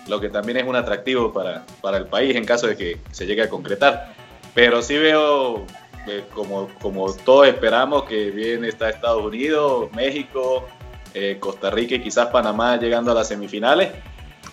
lo 0.08 0.20
que 0.20 0.28
también 0.28 0.58
es 0.58 0.66
un 0.66 0.76
atractivo 0.76 1.32
para, 1.32 1.64
para 1.80 1.96
el 1.96 2.06
país 2.06 2.36
en 2.36 2.44
caso 2.44 2.66
de 2.66 2.76
que 2.76 2.98
se 3.12 3.24
llegue 3.24 3.42
a 3.42 3.48
concretar. 3.48 4.14
Pero 4.52 4.82
sí 4.82 4.98
veo, 4.98 5.64
eh, 6.06 6.24
como, 6.34 6.68
como 6.82 7.12
todos 7.14 7.46
esperamos, 7.46 8.04
que 8.04 8.30
bien 8.30 8.64
está 8.64 8.90
Estados 8.90 9.24
Unidos, 9.24 9.90
México, 9.92 10.66
eh, 11.14 11.38
Costa 11.40 11.70
Rica 11.70 11.94
y 11.94 12.02
quizás 12.02 12.26
Panamá 12.26 12.76
llegando 12.76 13.12
a 13.12 13.14
las 13.14 13.28
semifinales. 13.28 13.90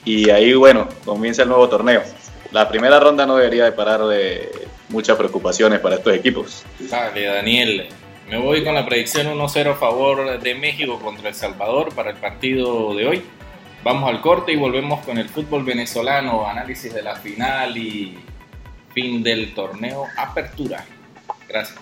Y 0.05 0.29
ahí, 0.29 0.53
bueno, 0.53 0.87
comienza 1.03 1.43
el 1.43 1.49
nuevo 1.49 1.67
torneo. 1.67 2.01
La 2.51 2.69
primera 2.69 2.99
ronda 2.99 3.25
no 3.25 3.35
debería 3.35 3.65
de 3.65 3.73
parar 3.73 4.05
de 4.05 4.66
muchas 4.89 5.17
preocupaciones 5.17 5.79
para 5.79 5.95
estos 5.95 6.13
equipos. 6.13 6.63
Dale, 6.79 7.25
Daniel. 7.25 7.89
Me 8.29 8.37
voy 8.37 8.63
con 8.63 8.75
la 8.75 8.85
predicción 8.85 9.27
1-0 9.27 9.71
a 9.71 9.75
favor 9.75 10.39
de 10.39 10.55
México 10.55 10.99
contra 10.99 11.29
El 11.29 11.35
Salvador 11.35 11.95
para 11.95 12.09
el 12.09 12.17
partido 12.17 12.93
de 12.93 13.07
hoy. 13.07 13.23
Vamos 13.83 14.09
al 14.09 14.19
corte 14.19 14.51
y 14.51 14.57
volvemos 14.57 15.05
con 15.05 15.17
el 15.17 15.29
fútbol 15.29 15.63
venezolano, 15.63 16.45
análisis 16.45 16.93
de 16.93 17.01
la 17.01 17.15
final 17.15 17.77
y 17.77 18.17
fin 18.93 19.23
del 19.23 19.53
torneo 19.53 20.06
Apertura. 20.17 20.83
Gracias. 21.47 21.79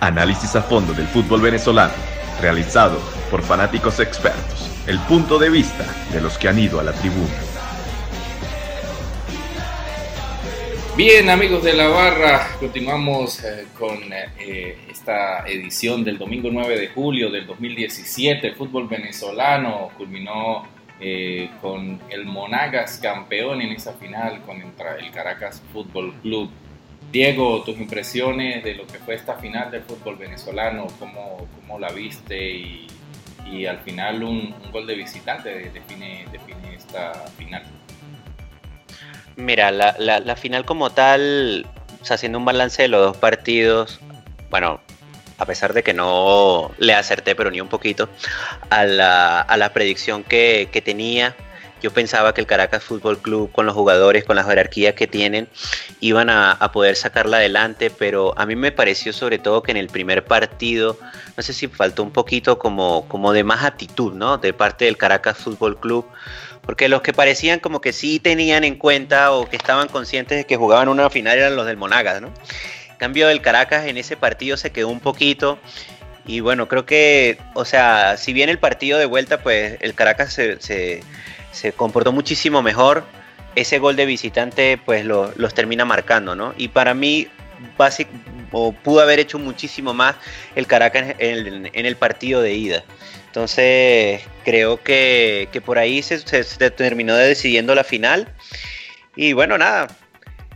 Análisis 0.00 0.56
a 0.56 0.62
fondo 0.62 0.92
del 0.92 1.06
fútbol 1.06 1.40
venezolano, 1.40 1.94
realizado 2.40 2.98
por 3.30 3.42
fanáticos 3.42 4.00
expertos. 4.00 4.70
El 4.86 4.98
punto 5.00 5.38
de 5.38 5.50
vista 5.50 5.84
de 6.12 6.20
los 6.20 6.36
que 6.36 6.48
han 6.48 6.58
ido 6.58 6.80
a 6.80 6.82
la 6.82 6.92
tribuna. 6.92 7.45
Bien, 10.96 11.28
amigos 11.28 11.62
de 11.62 11.74
la 11.74 11.88
barra, 11.88 12.56
continuamos 12.58 13.44
eh, 13.44 13.66
con 13.78 13.98
eh, 14.10 14.78
esta 14.88 15.46
edición 15.46 16.02
del 16.02 16.16
domingo 16.16 16.48
9 16.50 16.80
de 16.80 16.88
julio 16.88 17.30
del 17.30 17.46
2017. 17.46 18.46
El 18.46 18.54
fútbol 18.54 18.88
venezolano 18.88 19.90
culminó 19.98 20.66
eh, 20.98 21.50
con 21.60 22.00
el 22.08 22.24
Monagas 22.24 22.96
campeón 22.96 23.60
en 23.60 23.72
esa 23.72 23.92
final 23.92 24.40
contra 24.40 24.96
el 24.96 25.10
Caracas 25.10 25.62
Fútbol 25.70 26.14
Club. 26.22 26.48
Diego, 27.12 27.62
tus 27.62 27.76
impresiones 27.76 28.64
de 28.64 28.76
lo 28.76 28.86
que 28.86 28.96
fue 28.98 29.16
esta 29.16 29.34
final 29.34 29.70
del 29.70 29.82
fútbol 29.82 30.16
venezolano, 30.16 30.86
cómo, 30.98 31.46
cómo 31.60 31.78
la 31.78 31.92
viste 31.92 32.52
y, 32.52 32.86
y 33.52 33.66
al 33.66 33.80
final 33.80 34.22
un, 34.22 34.54
un, 34.64 34.72
gol 34.72 34.86
de 34.86 34.94
visitante 34.94 35.70
define, 35.74 36.24
define 36.32 36.74
esta 36.74 37.12
final. 37.36 37.64
Mira, 39.36 39.70
la, 39.70 39.94
la, 39.98 40.36
final 40.36 40.64
como 40.64 40.90
tal, 40.90 41.66
haciendo 42.08 42.38
un 42.38 42.44
balance 42.46 42.82
de 42.82 42.88
los 42.88 43.02
dos 43.02 43.16
partidos, 43.18 44.00
bueno, 44.50 44.80
a 45.38 45.44
pesar 45.44 45.74
de 45.74 45.82
que 45.82 45.92
no 45.92 46.70
le 46.78 46.94
acerté, 46.94 47.34
pero 47.34 47.50
ni 47.50 47.60
un 47.60 47.68
poquito, 47.68 48.08
a 48.70 48.84
la, 48.84 49.40
a 49.40 49.56
la 49.58 49.72
predicción 49.74 50.24
que, 50.24 50.70
que, 50.72 50.80
tenía, 50.80 51.36
yo 51.86 51.92
pensaba 51.92 52.34
que 52.34 52.40
el 52.40 52.48
Caracas 52.48 52.82
Fútbol 52.82 53.18
Club, 53.18 53.52
con 53.52 53.64
los 53.64 53.72
jugadores, 53.76 54.24
con 54.24 54.34
la 54.34 54.42
jerarquía 54.42 54.96
que 54.96 55.06
tienen, 55.06 55.48
iban 56.00 56.28
a, 56.30 56.58
poder 56.72 56.96
sacarla 56.96 57.36
adelante, 57.36 57.90
pero 57.90 58.36
a 58.36 58.44
mí 58.44 58.56
me 58.56 58.72
pareció 58.72 59.12
sobre 59.12 59.38
todo 59.38 59.62
que 59.62 59.70
en 59.70 59.76
el 59.76 59.86
primer 59.86 60.24
partido, 60.24 60.98
no 61.36 61.42
sé 61.44 61.52
si 61.52 61.68
faltó 61.68 62.02
un 62.02 62.10
poquito 62.10 62.58
como, 62.58 63.06
como 63.06 63.32
de 63.32 63.44
más 63.44 63.64
actitud, 63.64 64.14
¿no? 64.14 64.36
De 64.36 64.52
parte 64.52 64.86
del 64.86 64.96
Caracas 64.96 65.38
Fútbol 65.38 65.78
Club 65.78 66.04
porque 66.62 66.88
los 66.88 67.02
que 67.02 67.12
parecían 67.12 67.60
como 67.60 67.80
que 67.80 67.92
sí 67.92 68.18
tenían 68.18 68.64
en 68.64 68.74
cuenta 68.74 69.30
o 69.30 69.48
que 69.48 69.54
estaban 69.54 69.86
conscientes 69.86 70.36
de 70.36 70.44
que 70.44 70.56
jugaban 70.56 70.88
una 70.88 71.08
final 71.08 71.38
eran 71.38 71.54
los 71.54 71.66
del 71.66 71.76
Monagas, 71.76 72.20
¿no? 72.20 72.32
En 72.90 72.96
cambio, 72.96 73.28
el 73.28 73.42
Caracas 73.42 73.86
en 73.86 73.96
ese 73.96 74.16
partido 74.16 74.56
se 74.56 74.72
quedó 74.72 74.88
un 74.88 74.98
poquito 74.98 75.60
Y 76.26 76.40
bueno, 76.40 76.66
creo 76.66 76.84
que, 76.84 77.38
o 77.54 77.64
sea, 77.64 78.16
si 78.16 78.32
bien 78.32 78.48
el 78.48 78.58
partido 78.58 78.98
de 78.98 79.06
vuelta, 79.06 79.38
pues 79.38 79.78
el 79.80 79.94
Caracas 79.94 80.32
se, 80.32 81.02
comportó 81.76 82.12
muchísimo 82.12 82.62
mejor, 82.62 83.04
ese 83.54 83.78
gol 83.78 83.96
de 83.96 84.06
visitante, 84.06 84.78
pues 84.82 85.04
los 85.04 85.54
termina 85.54 85.84
marcando, 85.84 86.34
¿no? 86.34 86.54
Y 86.56 86.68
para 86.68 86.94
mí, 86.94 87.28
básico, 87.76 88.10
o 88.52 88.72
pudo 88.72 89.00
haber 89.00 89.18
hecho 89.18 89.38
muchísimo 89.38 89.94
más 89.94 90.16
el 90.54 90.66
Caracas 90.66 91.14
en, 91.18 91.70
el 91.72 91.96
partido 91.96 92.42
de 92.42 92.54
ida. 92.54 92.84
Entonces, 93.26 94.22
creo 94.44 94.82
que, 94.82 95.48
por 95.64 95.78
ahí 95.78 96.02
se, 96.02 96.18
se, 96.18 96.70
terminó 96.70 97.14
decidiendo 97.16 97.74
la 97.74 97.84
final. 97.84 98.28
Y 99.14 99.32
bueno, 99.32 99.58
nada, 99.58 99.88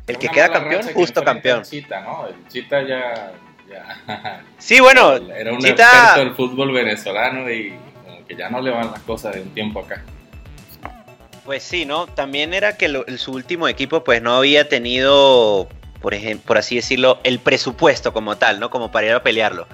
el 0.07 0.19
que 0.19 0.28
queda 0.28 0.50
campeón, 0.50 0.83
justo 0.95 1.23
campeón. 1.23 1.62
Chita, 1.62 2.00
¿no? 2.00 2.26
El 2.28 2.49
Chita 2.49 2.83
ya, 2.83 3.33
Sí, 4.59 4.80
bueno, 4.80 5.16
era 5.16 5.52
un 5.52 5.64
experto 5.64 6.21
del 6.21 6.35
fútbol 6.35 6.73
venezolano 6.73 7.50
y 7.50 7.75
como 8.04 8.26
que 8.26 8.37
ya 8.37 8.50
no 8.50 8.61
le 8.61 8.71
van 8.71 8.90
las 8.90 9.00
cosas 9.00 9.35
de 9.35 9.42
un 9.42 9.50
tiempo 9.50 9.80
acá. 9.80 10.02
Pues 11.45 11.63
sí, 11.63 11.85
¿no? 11.85 12.07
También 12.07 12.55
era 12.55 12.77
que 12.77 13.05
su 13.17 13.33
último 13.33 13.69
equipo 13.69 14.05
pues 14.05 14.23
no 14.23 14.37
había 14.37 14.69
tenido 14.69 15.69
por 16.01 16.15
ejemplo, 16.15 16.47
por 16.47 16.59
así 16.59 16.77
decirlo, 16.77 17.21
el 17.25 17.39
presupuesto 17.39 18.13
como 18.13 18.37
tal, 18.37 18.59
¿no? 18.59 18.71
Como 18.71 18.91
para 18.91 19.07
ir 19.07 19.13
a 19.13 19.23
pelearlo. 19.23 19.67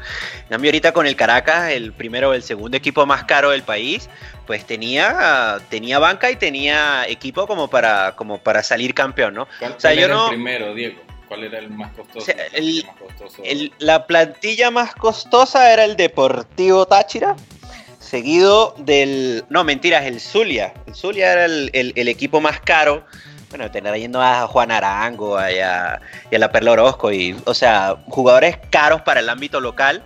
En 0.43 0.49
cambio, 0.49 0.71
ahorita 0.71 0.93
con 0.93 1.07
el 1.07 1.17
Caracas, 1.17 1.71
el 1.71 1.93
primero 1.93 2.31
o 2.31 2.35
el 2.35 2.43
segundo 2.43 2.77
equipo 2.77 3.07
más 3.07 3.25
caro 3.25 3.51
del 3.51 3.63
país, 3.63 4.09
pues 4.47 4.67
tenía, 4.67 5.59
tenía 5.71 5.99
banca 5.99 6.31
y 6.31 6.37
tenía 6.37 7.07
equipo 7.09 7.47
como 7.47 7.69
para, 7.69 8.15
como 8.17 8.39
para 8.39 8.63
salir 8.63 8.95
campeón, 8.95 9.35
¿no? 9.35 9.49
¿Cuál, 9.59 9.73
o 9.73 9.89
era 9.89 10.25
el 10.25 10.29
primero, 10.31 10.75
Diego? 10.75 11.01
¿Cuál 11.29 11.45
era 11.45 11.59
el 11.59 11.71
más 11.71 11.93
costoso? 11.93 12.33
la 13.79 14.07
plantilla 14.07 14.71
más 14.71 14.95
costosa 14.95 15.73
era 15.73 15.85
el 15.85 15.97
Deportivo 15.97 16.87
Táchira, 16.87 17.35
seguido 18.07 18.75
del... 18.79 19.45
No, 19.51 19.65
mentiras, 19.65 20.07
el 20.07 20.21
Zulia. 20.21 20.73
El 20.87 20.95
Zulia 20.95 21.33
era 21.33 21.45
el, 21.45 21.71
el 21.73 22.09
equipo 22.09 22.41
más 22.41 22.61
caro 22.61 23.05
bueno, 23.51 23.71
tener 23.71 23.95
yendo 23.97 24.21
a 24.21 24.47
Juan 24.47 24.71
Arango 24.71 25.39
y 25.49 25.61
a, 25.61 26.01
la 26.31 26.53
Perla 26.53 26.73
Orozco, 26.73 27.13
y, 27.13 27.37
o 27.45 27.55
sea, 27.55 27.97
jugadores 28.09 28.59
caros 28.71 29.03
para 29.03 29.21
el 29.21 29.29
ámbito 29.29 29.61
local. 29.61 30.03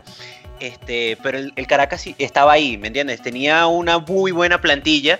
Este, 0.61 1.17
pero 1.23 1.39
el, 1.39 1.67
Caracas 1.67 2.05
estaba 2.19 2.53
ahí, 2.53 2.77
¿me 2.77 2.89
entiendes? 2.89 3.23
Tenía 3.23 3.67
una 3.67 3.99
muy 3.99 4.31
buena 4.31 4.61
plantilla 4.61 5.19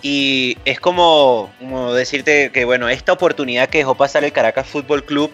y 0.00 0.56
es 0.64 0.80
como, 0.80 1.50
decirte 1.94 2.50
que, 2.52 2.64
bueno, 2.64 2.88
esta 2.88 3.12
oportunidad 3.12 3.68
que 3.68 3.78
dejó 3.78 3.94
pasar 3.94 4.24
el 4.24 4.32
Caracas 4.32 4.66
Fútbol 4.66 5.04
Club, 5.04 5.30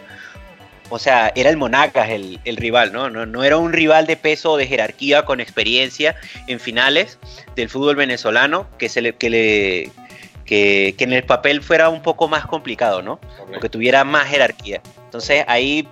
o 0.90 0.98
sea, 0.98 1.32
era 1.34 1.50
el 1.50 1.56
Monacas 1.56 2.08
el, 2.10 2.56
rival, 2.56 2.92
¿no? 2.92 3.10
¿no? 3.10 3.26
¿no? 3.26 3.44
era 3.44 3.56
un 3.56 3.72
rival 3.72 4.06
de 4.06 4.16
peso 4.16 4.52
o 4.52 4.56
de 4.56 4.66
jerarquía 4.66 5.24
con 5.24 5.40
experiencia 5.40 6.16
en 6.46 6.60
finales 6.60 7.18
del 7.56 7.68
fútbol 7.68 7.96
venezolano 7.96 8.66
que, 8.78 8.88
se 8.88 9.02
le, 9.02 9.14
que, 9.14 9.30
le, 9.30 9.90
que, 10.44 10.94
en 10.98 11.12
el 11.12 11.24
papel 11.24 11.62
fuera 11.62 11.88
un 11.88 12.02
poco 12.02 12.28
más 12.28 12.46
complicado, 12.46 13.02
¿no? 13.02 13.20
Porque 13.52 13.68
tuviera 13.68 14.04
más 14.04 14.28
jerarquía. 14.28 14.80
Entonces 15.04 15.44
ahí 15.46 15.86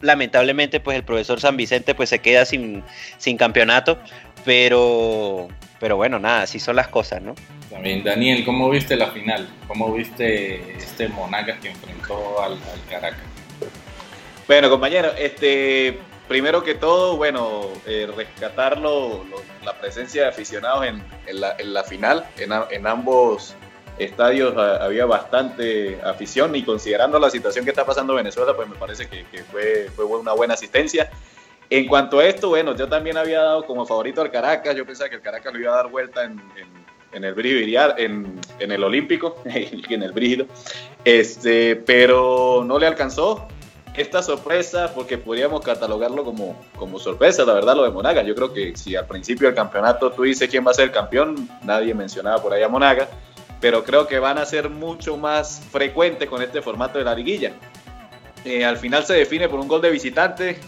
lamentablemente 0.00 0.80
pues 0.80 0.96
el 0.96 1.04
profesor 1.04 1.40
San 1.40 1.56
Vicente 1.56 1.94
pues 1.94 2.08
se 2.08 2.20
queda 2.20 2.44
sin, 2.44 2.82
sin 3.18 3.36
campeonato, 3.36 3.98
pero, 4.44 5.48
pero 5.78 5.96
bueno, 5.96 6.18
nada, 6.18 6.42
así 6.42 6.58
son 6.58 6.76
las 6.76 6.88
cosas, 6.88 7.20
¿no? 7.20 7.34
También, 7.70 8.02
Daniel, 8.02 8.44
¿cómo 8.44 8.68
viste 8.68 8.96
la 8.96 9.10
final? 9.12 9.48
¿Cómo 9.68 9.92
viste 9.92 10.76
este 10.76 11.08
Monagas 11.08 11.60
que 11.60 11.68
enfrentó 11.68 12.42
al, 12.42 12.58
Caracas? 12.88 13.20
Bueno, 14.50 14.68
compañero, 14.68 15.12
este, 15.16 15.96
primero 16.26 16.64
que 16.64 16.74
todo, 16.74 17.16
bueno, 17.16 17.68
eh, 17.86 18.08
rescatarlo, 18.16 19.24
la 19.64 19.78
presencia 19.78 20.22
de 20.22 20.28
aficionados 20.28 20.86
en, 20.86 21.40
la, 21.40 21.54
en 21.56 21.72
la, 21.72 21.84
final, 21.84 22.26
en, 22.36 22.50
en 22.72 22.84
ambos 22.84 23.54
estadios 23.96 24.56
había 24.56 25.06
bastante 25.06 26.00
afición 26.02 26.56
y 26.56 26.64
considerando 26.64 27.20
la 27.20 27.30
situación 27.30 27.64
que 27.64 27.70
está 27.70 27.86
pasando 27.86 28.16
Venezuela, 28.16 28.56
pues 28.56 28.68
me 28.68 28.74
parece 28.74 29.08
que, 29.08 29.24
fue, 29.52 29.88
fue 29.94 30.04
una 30.04 30.32
buena 30.32 30.54
asistencia. 30.54 31.08
En 31.70 31.86
cuanto 31.86 32.18
a 32.18 32.26
esto, 32.26 32.48
bueno, 32.48 32.74
yo 32.74 32.88
también 32.88 33.18
había 33.18 33.42
dado 33.42 33.64
como 33.66 33.86
favorito 33.86 34.20
al 34.20 34.32
Caracas, 34.32 34.74
yo 34.74 34.84
pensaba 34.84 35.08
que 35.08 35.14
el 35.14 35.22
Caracas 35.22 35.52
lo 35.54 35.60
iba 35.60 35.72
a 35.72 35.76
dar 35.76 35.90
vuelta 35.92 36.24
en, 36.24 36.42
en, 37.12 37.22
el 37.22 37.34
Brígido, 37.34 37.96
en, 37.96 38.40
en 38.58 38.72
el 38.72 38.82
Olímpico, 38.82 39.40
en 39.44 40.02
el 40.02 40.10
Brígido, 40.10 40.46
este, 41.04 41.76
pero 41.76 42.64
no 42.66 42.80
le 42.80 42.88
alcanzó 42.88 43.46
esta 43.96 44.22
sorpresa, 44.22 44.92
porque 44.94 45.18
podríamos 45.18 45.62
catalogarlo 45.62 46.24
como, 46.24 46.56
como 46.76 46.98
sorpresa, 46.98 47.44
la 47.44 47.54
verdad, 47.54 47.76
lo 47.76 47.84
de 47.84 47.90
Monagas. 47.90 48.26
Yo 48.26 48.34
creo 48.34 48.52
que 48.52 48.76
si 48.76 48.96
al 48.96 49.06
principio 49.06 49.48
del 49.48 49.54
campeonato 49.54 50.12
tú 50.12 50.22
dices 50.22 50.48
quién 50.48 50.66
va 50.66 50.70
a 50.70 50.74
ser 50.74 50.92
campeón, 50.92 51.48
nadie 51.62 51.94
mencionaba 51.94 52.40
por 52.40 52.52
ahí 52.52 52.62
a 52.62 52.68
Monagas 52.68 53.08
pero 53.60 53.84
creo 53.84 54.06
que 54.06 54.18
van 54.18 54.38
a 54.38 54.46
ser 54.46 54.70
mucho 54.70 55.16
más 55.16 55.62
frecuentes 55.70 56.28
con 56.28 56.42
este 56.42 56.62
formato 56.62 56.98
de 56.98 57.04
la 57.04 57.14
liguilla. 57.14 57.52
Eh, 58.44 58.64
al 58.64 58.78
final 58.78 59.04
se 59.04 59.14
define 59.14 59.48
por 59.48 59.60
un 59.60 59.68
gol 59.68 59.82
de 59.82 59.90
visitante. 59.90 60.58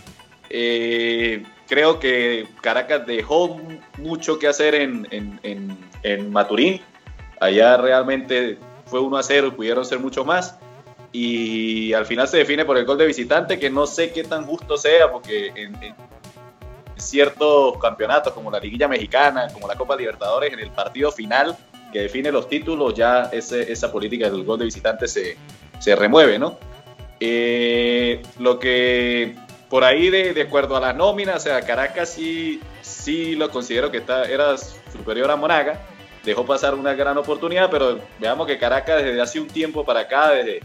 Eh, 0.50 1.42
creo 1.66 1.98
que 1.98 2.46
Caracas 2.60 3.06
dejó 3.06 3.58
mucho 3.98 4.38
que 4.38 4.46
hacer 4.46 4.74
en, 4.74 5.08
en, 5.10 5.78
en, 6.02 6.30
Maturín. 6.30 6.82
Allá 7.40 7.78
realmente 7.78 8.58
fue 8.84 9.00
1 9.00 9.16
a 9.16 9.22
0 9.22 9.48
y 9.48 9.50
pudieron 9.52 9.84
ser 9.86 9.98
mucho 9.98 10.24
más. 10.24 10.58
Y 11.12 11.92
al 11.92 12.06
final 12.06 12.26
se 12.26 12.38
define 12.38 12.64
por 12.64 12.78
el 12.78 12.86
gol 12.86 12.96
de 12.96 13.06
visitante, 13.06 13.58
que 13.58 13.68
no 13.68 13.86
sé 13.86 14.12
qué 14.12 14.24
tan 14.24 14.46
justo 14.46 14.78
sea, 14.78 15.12
porque 15.12 15.52
en, 15.54 15.76
ciertos 16.96 17.78
campeonatos 17.78 18.32
como 18.32 18.50
la 18.50 18.58
Liguilla 18.58 18.88
Mexicana, 18.88 19.48
como 19.52 19.68
la 19.68 19.74
Copa 19.76 19.96
Libertadores, 19.96 20.52
en 20.52 20.60
el 20.60 20.70
partido 20.70 21.10
final 21.10 21.56
que 21.92 22.02
define 22.02 22.32
los 22.32 22.48
títulos, 22.48 22.94
ya 22.94 23.24
esa 23.32 23.92
política 23.92 24.30
del 24.30 24.44
gol 24.44 24.58
de 24.58 24.64
visitante 24.64 25.06
se, 25.06 25.36
se 25.78 25.94
remueve, 25.94 26.38
¿no? 26.38 26.58
Eh, 27.20 28.22
lo 28.38 28.58
que 28.58 29.36
por 29.68 29.84
ahí, 29.84 30.10
de, 30.10 30.32
de, 30.32 30.42
acuerdo 30.42 30.76
a 30.76 30.80
la 30.80 30.92
nómina, 30.92 31.36
o 31.36 31.40
sea, 31.40 31.62
Caracas 31.62 32.10
sí, 32.10 32.60
sí 32.80 33.36
lo 33.36 33.50
considero 33.50 33.90
que 33.90 34.02
era 34.28 34.56
superior 34.58 35.30
a 35.30 35.36
Monaga, 35.36 35.80
dejó 36.24 36.44
pasar 36.44 36.74
una 36.74 36.94
gran 36.94 37.16
oportunidad, 37.18 37.70
pero 37.70 37.98
veamos 38.18 38.46
que 38.46 38.58
Caracas 38.58 39.02
desde 39.02 39.20
hace 39.20 39.40
un 39.40 39.48
tiempo 39.48 39.84
para 39.84 40.00
acá, 40.00 40.30
desde, 40.30 40.60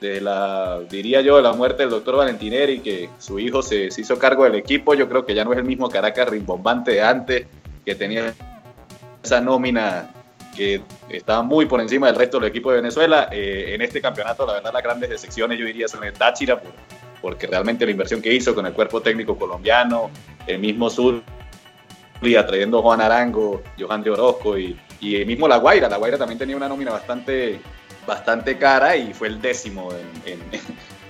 desde 0.00 0.20
la, 0.20 0.80
diría 0.88 1.20
yo, 1.20 1.40
la 1.40 1.52
muerte 1.52 1.82
del 1.82 1.90
doctor 1.90 2.16
Valentineri, 2.16 2.80
que 2.80 3.10
su 3.18 3.38
hijo 3.38 3.62
se, 3.62 3.86
hizo 3.86 4.18
cargo 4.18 4.44
del 4.44 4.54
equipo, 4.54 4.94
yo 4.94 5.08
creo 5.08 5.24
que 5.24 5.34
ya 5.34 5.44
no 5.44 5.52
es 5.52 5.58
el 5.58 5.64
mismo 5.64 5.88
Caracas 5.88 6.28
rimbombante 6.28 6.92
de 6.92 7.02
antes, 7.02 7.46
que 7.84 7.94
tenía 7.94 8.34
esa 9.22 9.40
nómina 9.40 10.10
que 10.56 10.82
está 11.08 11.42
muy 11.42 11.66
por 11.66 11.80
encima 11.80 12.08
del 12.08 12.16
resto 12.16 12.38
del 12.38 12.48
equipo 12.48 12.70
de 12.70 12.78
Venezuela. 12.78 13.28
Eh, 13.30 13.74
en 13.74 13.82
este 13.82 14.00
campeonato, 14.00 14.46
la 14.46 14.54
verdad, 14.54 14.72
las 14.72 14.82
grandes 14.82 15.10
decepciones 15.10 15.58
yo 15.58 15.64
diría 15.64 15.88
son 15.88 16.04
el 16.04 16.12
Táchira, 16.12 16.60
porque 17.20 17.46
realmente 17.46 17.84
la 17.84 17.90
inversión 17.90 18.22
que 18.22 18.32
hizo 18.32 18.54
con 18.54 18.66
el 18.66 18.72
cuerpo 18.72 19.00
técnico 19.00 19.36
colombiano, 19.36 20.10
el 20.46 20.58
mismo 20.58 20.90
Sur, 20.90 21.22
atrayendo 22.38 22.78
a 22.78 22.82
Juan 22.82 23.00
Arango, 23.00 23.62
Johan 23.78 24.02
de 24.02 24.10
Orozco 24.10 24.58
y, 24.58 24.78
y 25.00 25.16
el 25.16 25.26
mismo 25.26 25.46
La 25.48 25.58
Guaira. 25.58 25.88
La 25.88 25.96
Guaira 25.96 26.18
también 26.18 26.38
tenía 26.38 26.56
una 26.56 26.68
nómina 26.68 26.90
bastante, 26.90 27.60
bastante 28.08 28.58
cara 28.58 28.96
y 28.96 29.14
fue 29.14 29.28
el 29.28 29.40
décimo 29.40 29.90
en, 30.24 30.40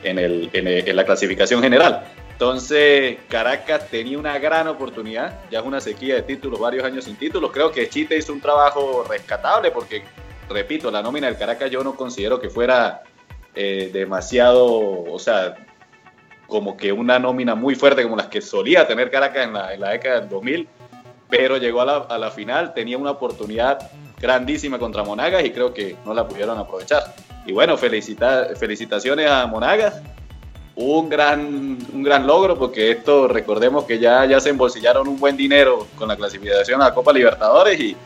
en, 0.03 0.19
el, 0.19 0.51
en 0.53 0.97
la 0.97 1.05
clasificación 1.05 1.63
general. 1.63 2.05
Entonces, 2.33 3.19
Caracas 3.29 3.89
tenía 3.89 4.19
una 4.19 4.39
gran 4.39 4.69
oportunidad, 4.69 5.41
ya 5.51 5.61
es 5.61 5.65
una 5.65 5.81
sequía 5.81 6.17
de 6.17 6.23
títulos, 6.23 6.61
varios 6.61 6.85
años 6.85 7.05
sin 7.05 7.17
títulos. 7.17 7.51
Creo 7.53 7.73
que 7.73 7.89
Chite 7.89 8.17
hizo 8.17 8.33
un 8.33 8.41
trabajo 8.41 9.05
rescatable 9.09 9.71
porque, 9.71 10.05
repito, 10.49 10.91
la 10.91 11.03
nómina 11.03 11.27
del 11.29 11.37
Caracas 11.37 11.71
yo 11.71 11.83
no 11.83 11.97
considero 11.97 12.41
que 12.41 12.51
fuera 12.51 13.03
eh, 13.55 13.91
demasiado, 13.93 14.67
o 14.69 15.19
sea, 15.19 15.57
como 16.47 16.77
que 16.77 16.93
una 16.93 17.19
nómina 17.19 17.55
muy 17.55 17.75
fuerte 17.75 18.03
como 18.03 18.17
las 18.17 18.29
que 18.29 18.41
solía 18.41 18.87
tener 18.87 19.11
Caracas 19.11 19.47
en 19.47 19.53
la, 19.53 19.75
en 19.75 19.81
la 19.81 19.91
década 19.91 20.21
del 20.21 20.29
2000, 20.29 20.69
pero 21.29 21.57
llegó 21.57 21.81
a 21.81 21.85
la, 21.85 21.97
a 21.97 22.19
la 22.19 22.31
final, 22.31 22.73
tenía 22.73 22.99
una 22.99 23.11
oportunidad 23.11 23.91
grandísima 24.21 24.79
contra 24.79 25.05
Monagas 25.05 25.45
y 25.45 25.51
creo 25.51 25.73
que 25.73 25.97
no 26.05 26.15
la 26.15 26.27
pudieron 26.27 26.59
aprovechar. 26.59 27.15
Y 27.47 27.53
bueno, 27.53 27.77
felicita, 27.77 28.49
felicitaciones 28.57 29.31
a 29.31 29.47
Monagas 29.47 30.03
un 30.79 31.09
gran, 31.09 31.77
un 31.93 32.03
gran 32.05 32.25
logro, 32.25 32.57
porque 32.57 32.93
esto, 32.93 33.27
recordemos 33.27 33.85
que 33.85 33.99
ya, 33.99 34.25
ya 34.27 34.39
se 34.39 34.51
embolsillaron 34.51 35.09
un 35.09 35.19
buen 35.19 35.37
dinero 35.37 35.89
con 35.97 36.07
la 36.07 36.17
clasificación 36.17 36.81
a 36.81 36.87
la 36.87 36.95
Copa 36.95 37.13
Libertadores 37.13 37.81
y, 37.81 37.97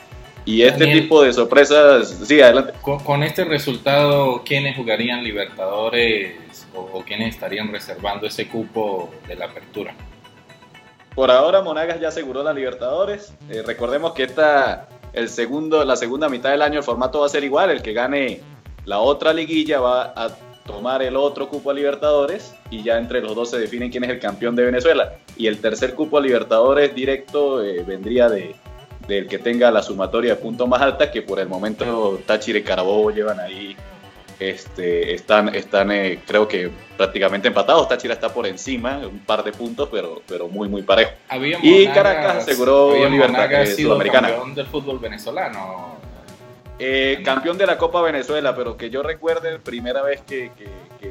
y 0.47 0.63
este 0.63 0.87
tipo 0.87 1.23
de 1.23 1.35
sorpresas, 1.35 2.09
sí, 2.25 2.41
adelante. 2.41 2.73
Con, 2.81 3.23
este 3.23 3.45
resultado, 3.45 4.43
¿quiénes 4.43 4.75
jugarían 4.75 5.23
Libertadores 5.23 6.67
o, 6.75 7.03
quiénes 7.07 7.35
estarían 7.35 7.71
reservando 7.71 8.27
ese 8.27 8.49
cupo 8.49 9.11
de 9.29 9.37
la 9.37 9.47
apertura? 9.47 9.95
Por 11.15 11.31
ahora 11.31 11.61
Monagas 11.61 12.01
ya 12.01 12.09
aseguró 12.09 12.43
la 12.43 12.55
Libertadores. 12.55 13.35
Eh, 13.51 13.63
recordemos 13.67 14.15
que 14.15 14.23
esta, 14.23 14.89
el 15.13 15.29
segundo, 15.29 15.85
la 15.85 15.97
segunda 15.97 16.29
mitad 16.29 16.51
del 16.51 16.63
año 16.63 16.79
el 16.79 16.85
formato 16.85 17.21
va 17.21 17.27
a 17.27 17.29
ser 17.29 17.45
igual. 17.45 17.71
El 17.71 17.83
que 17.83 17.93
gane 17.93 18.41
la 18.85 18.99
otra 19.01 19.33
liguilla 19.33 19.81
va 19.81 20.13
a 20.17 20.31
tomar 20.67 21.03
el 21.03 21.17
otro 21.17 21.49
cupo 21.49 21.71
a 21.71 21.75
Libertadores 21.75 22.55
y 22.71 22.83
ya 22.83 22.99
entre 22.99 23.21
los 23.21 23.35
dos 23.35 23.51
se 23.51 23.59
definen 23.59 23.91
quién 23.91 24.05
es 24.05 24.11
el 24.11 24.19
campeón 24.19 24.57
de 24.57 24.65
Venezuela. 24.65 25.15
Y 25.37 25.47
el 25.47 25.61
tercer 25.61 25.95
cupo 25.95 26.19
a 26.19 26.21
Libertadores 26.21 26.95
directo 26.95 27.63
eh, 27.63 27.85
vendría 27.87 28.29
de, 28.29 28.55
del 29.07 29.27
que 29.27 29.39
tenga 29.39 29.71
la 29.71 29.83
sumatoria 29.83 30.35
de 30.35 30.41
puntos 30.41 30.69
más 30.69 30.81
alta, 30.81 31.11
que 31.11 31.23
por 31.23 31.41
el 31.41 31.49
momento 31.49 32.21
Táchira 32.27 32.59
y 32.59 32.63
Carabobo 32.63 33.11
llevan 33.11 33.41
ahí, 33.41 33.77
este, 34.51 35.15
están, 35.15 35.55
están 35.55 35.91
eh, 35.91 36.21
creo 36.27 36.49
que 36.49 36.71
prácticamente 36.97 37.49
empatados. 37.49 37.89
Táchira 37.89 38.15
está 38.15 38.33
por 38.33 38.47
encima, 38.47 38.99
un 38.99 39.21
par 39.21 39.45
de 39.45 39.53
puntos, 39.53 39.89
pero, 39.91 40.23
pero 40.27 40.49
muy, 40.49 40.69
muy 40.69 40.83
parejo. 40.83 41.13
y 41.63 41.87
Caracas 41.89 42.37
aseguró 42.49 43.09
Libertad 43.09 43.53
eh, 43.53 43.67
Sudamericana. 43.67 44.29
campeón 44.29 44.55
del 44.55 44.67
fútbol 44.67 44.99
venezolano. 44.99 45.97
Eh, 46.79 47.23
campeón 47.25 47.59
de 47.59 47.67
la 47.67 47.79
Copa 47.79 48.03
Venezuela, 48.03 48.57
pero 48.57 48.77
que 48.77 48.91
yo 48.91 49.03
recuerde 49.03 49.59
primera 49.59 50.03
vez 50.03 50.21
que, 50.23 50.51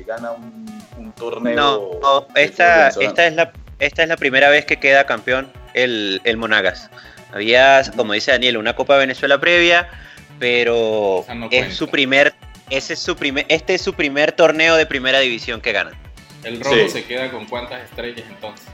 gana 0.06 0.32
un, 0.32 1.14
torneo. 1.14 1.56
No, 2.02 2.28
esta, 2.36 2.90
esta, 2.90 3.28
es 3.28 3.36
la, 3.36 3.52
esta 3.80 4.04
es 4.04 4.10
la 4.10 4.18
primera 4.18 4.50
vez 4.50 4.66
que 4.66 4.78
queda 4.78 5.06
campeón 5.06 5.52
el, 5.74 6.22
el 6.24 6.38
Monagas. 6.38 6.90
Había, 7.34 7.82
como 7.96 8.14
dice 8.14 8.32
Daniel, 8.32 8.58
una 8.58 8.76
Copa 8.76 8.98
Venezuela 8.98 9.40
previa, 9.40 9.88
pero 10.40 11.24
es 11.52 11.76
su 11.76 11.88
primer, 11.88 12.34
ese 12.72 12.94
es 12.94 13.00
su 13.00 13.16
primer, 13.16 13.46
este 13.50 13.76
es 13.76 13.82
su 13.82 13.94
primer 13.94 14.32
torneo 14.32 14.76
de 14.76 14.86
primera 14.86 15.20
división 15.20 15.62
que 15.62 15.74
gana. 15.74 15.92
¿El 16.44 16.60
rojo 16.60 16.88
se 16.88 17.04
queda 17.04 17.30
con 17.30 17.46
cuántas 17.46 17.84
estrellas 17.84 18.26
entonces? 18.28 18.68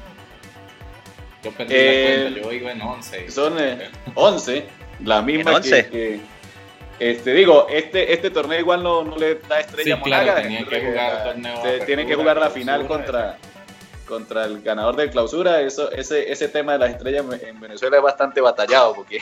Yo 1.44 1.52
perdí 1.52 1.74
la 1.74 1.80
eh, 1.80 2.20
cuenta, 2.22 2.42
yo 2.42 2.52
iba 2.54 2.72
en 2.72 2.82
11. 2.82 3.32
Son 3.32 3.54
11, 4.16 4.58
eh, 4.58 4.68
la 5.04 5.22
misma 5.22 5.62
que, 5.62 6.20
este, 7.00 7.34
digo, 7.34 7.68
este, 7.70 8.14
este 8.14 8.32
torneo 8.32 8.60
igual 8.60 8.82
no, 8.82 9.04
no 9.04 9.18
le 9.18 9.36
da 9.36 9.60
estrella 9.60 9.98
sí, 9.98 10.02
claro, 10.02 10.42
tenía 10.42 10.66
que 10.66 10.82
jugar 10.82 11.24
torneo 11.24 11.86
tiene 11.86 12.08
que 12.08 12.16
jugar 12.16 12.38
la 12.38 12.50
final 12.50 12.88
contra, 12.88 13.38
contra 14.08 14.46
el 14.46 14.62
ganador 14.62 14.96
de 14.96 15.10
clausura, 15.10 15.62
eso, 15.62 15.92
ese, 15.92 16.32
ese 16.32 16.48
tema 16.48 16.74
de 16.74 16.80
las 16.80 16.92
estrellas 16.92 17.26
en 17.44 17.60
Venezuela 17.60 17.98
es 17.98 18.04
bastante 18.04 18.42
batallado 18.42 18.96
porque 18.96 19.22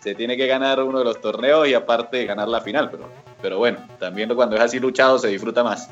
se 0.00 0.14
tiene 0.14 0.36
que 0.36 0.46
ganar 0.46 0.80
uno 0.80 1.00
de 1.00 1.04
los 1.04 1.20
torneos 1.20 1.66
y 1.66 1.74
aparte 1.74 2.24
ganar 2.24 2.48
la 2.48 2.60
final, 2.60 2.88
pero, 2.88 3.10
pero 3.40 3.58
bueno, 3.58 3.78
también 3.98 4.34
cuando 4.34 4.56
es 4.56 4.62
así 4.62 4.78
luchado 4.78 5.18
se 5.18 5.28
disfruta 5.28 5.62
más. 5.62 5.90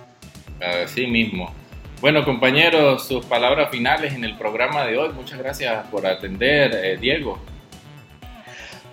Así 0.61 1.07
mismo. 1.07 1.53
Bueno, 2.01 2.25
compañeros, 2.25 3.07
sus 3.07 3.25
palabras 3.25 3.71
finales 3.71 4.13
en 4.15 4.25
el 4.25 4.37
programa 4.37 4.85
de 4.85 4.99
hoy. 4.99 5.11
Muchas 5.15 5.39
gracias 5.39 5.87
por 5.87 6.07
atender, 6.07 6.73
eh, 6.75 6.97
Diego. 6.99 7.39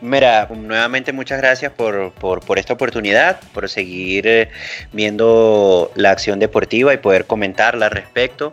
Mira, 0.03 0.49
nuevamente 0.53 1.13
muchas 1.13 1.39
gracias 1.39 1.71
por, 1.71 2.11
esta 2.57 2.73
oportunidad, 2.73 3.39
por 3.53 3.69
seguir 3.69 4.27
eh, 4.27 4.49
viendo 4.91 5.91
la 5.95 6.11
acción 6.11 6.39
deportiva 6.39 6.93
y 6.93 6.97
poder 6.97 7.25
comentarla 7.25 7.85
al 7.85 7.91
respecto. 7.91 8.51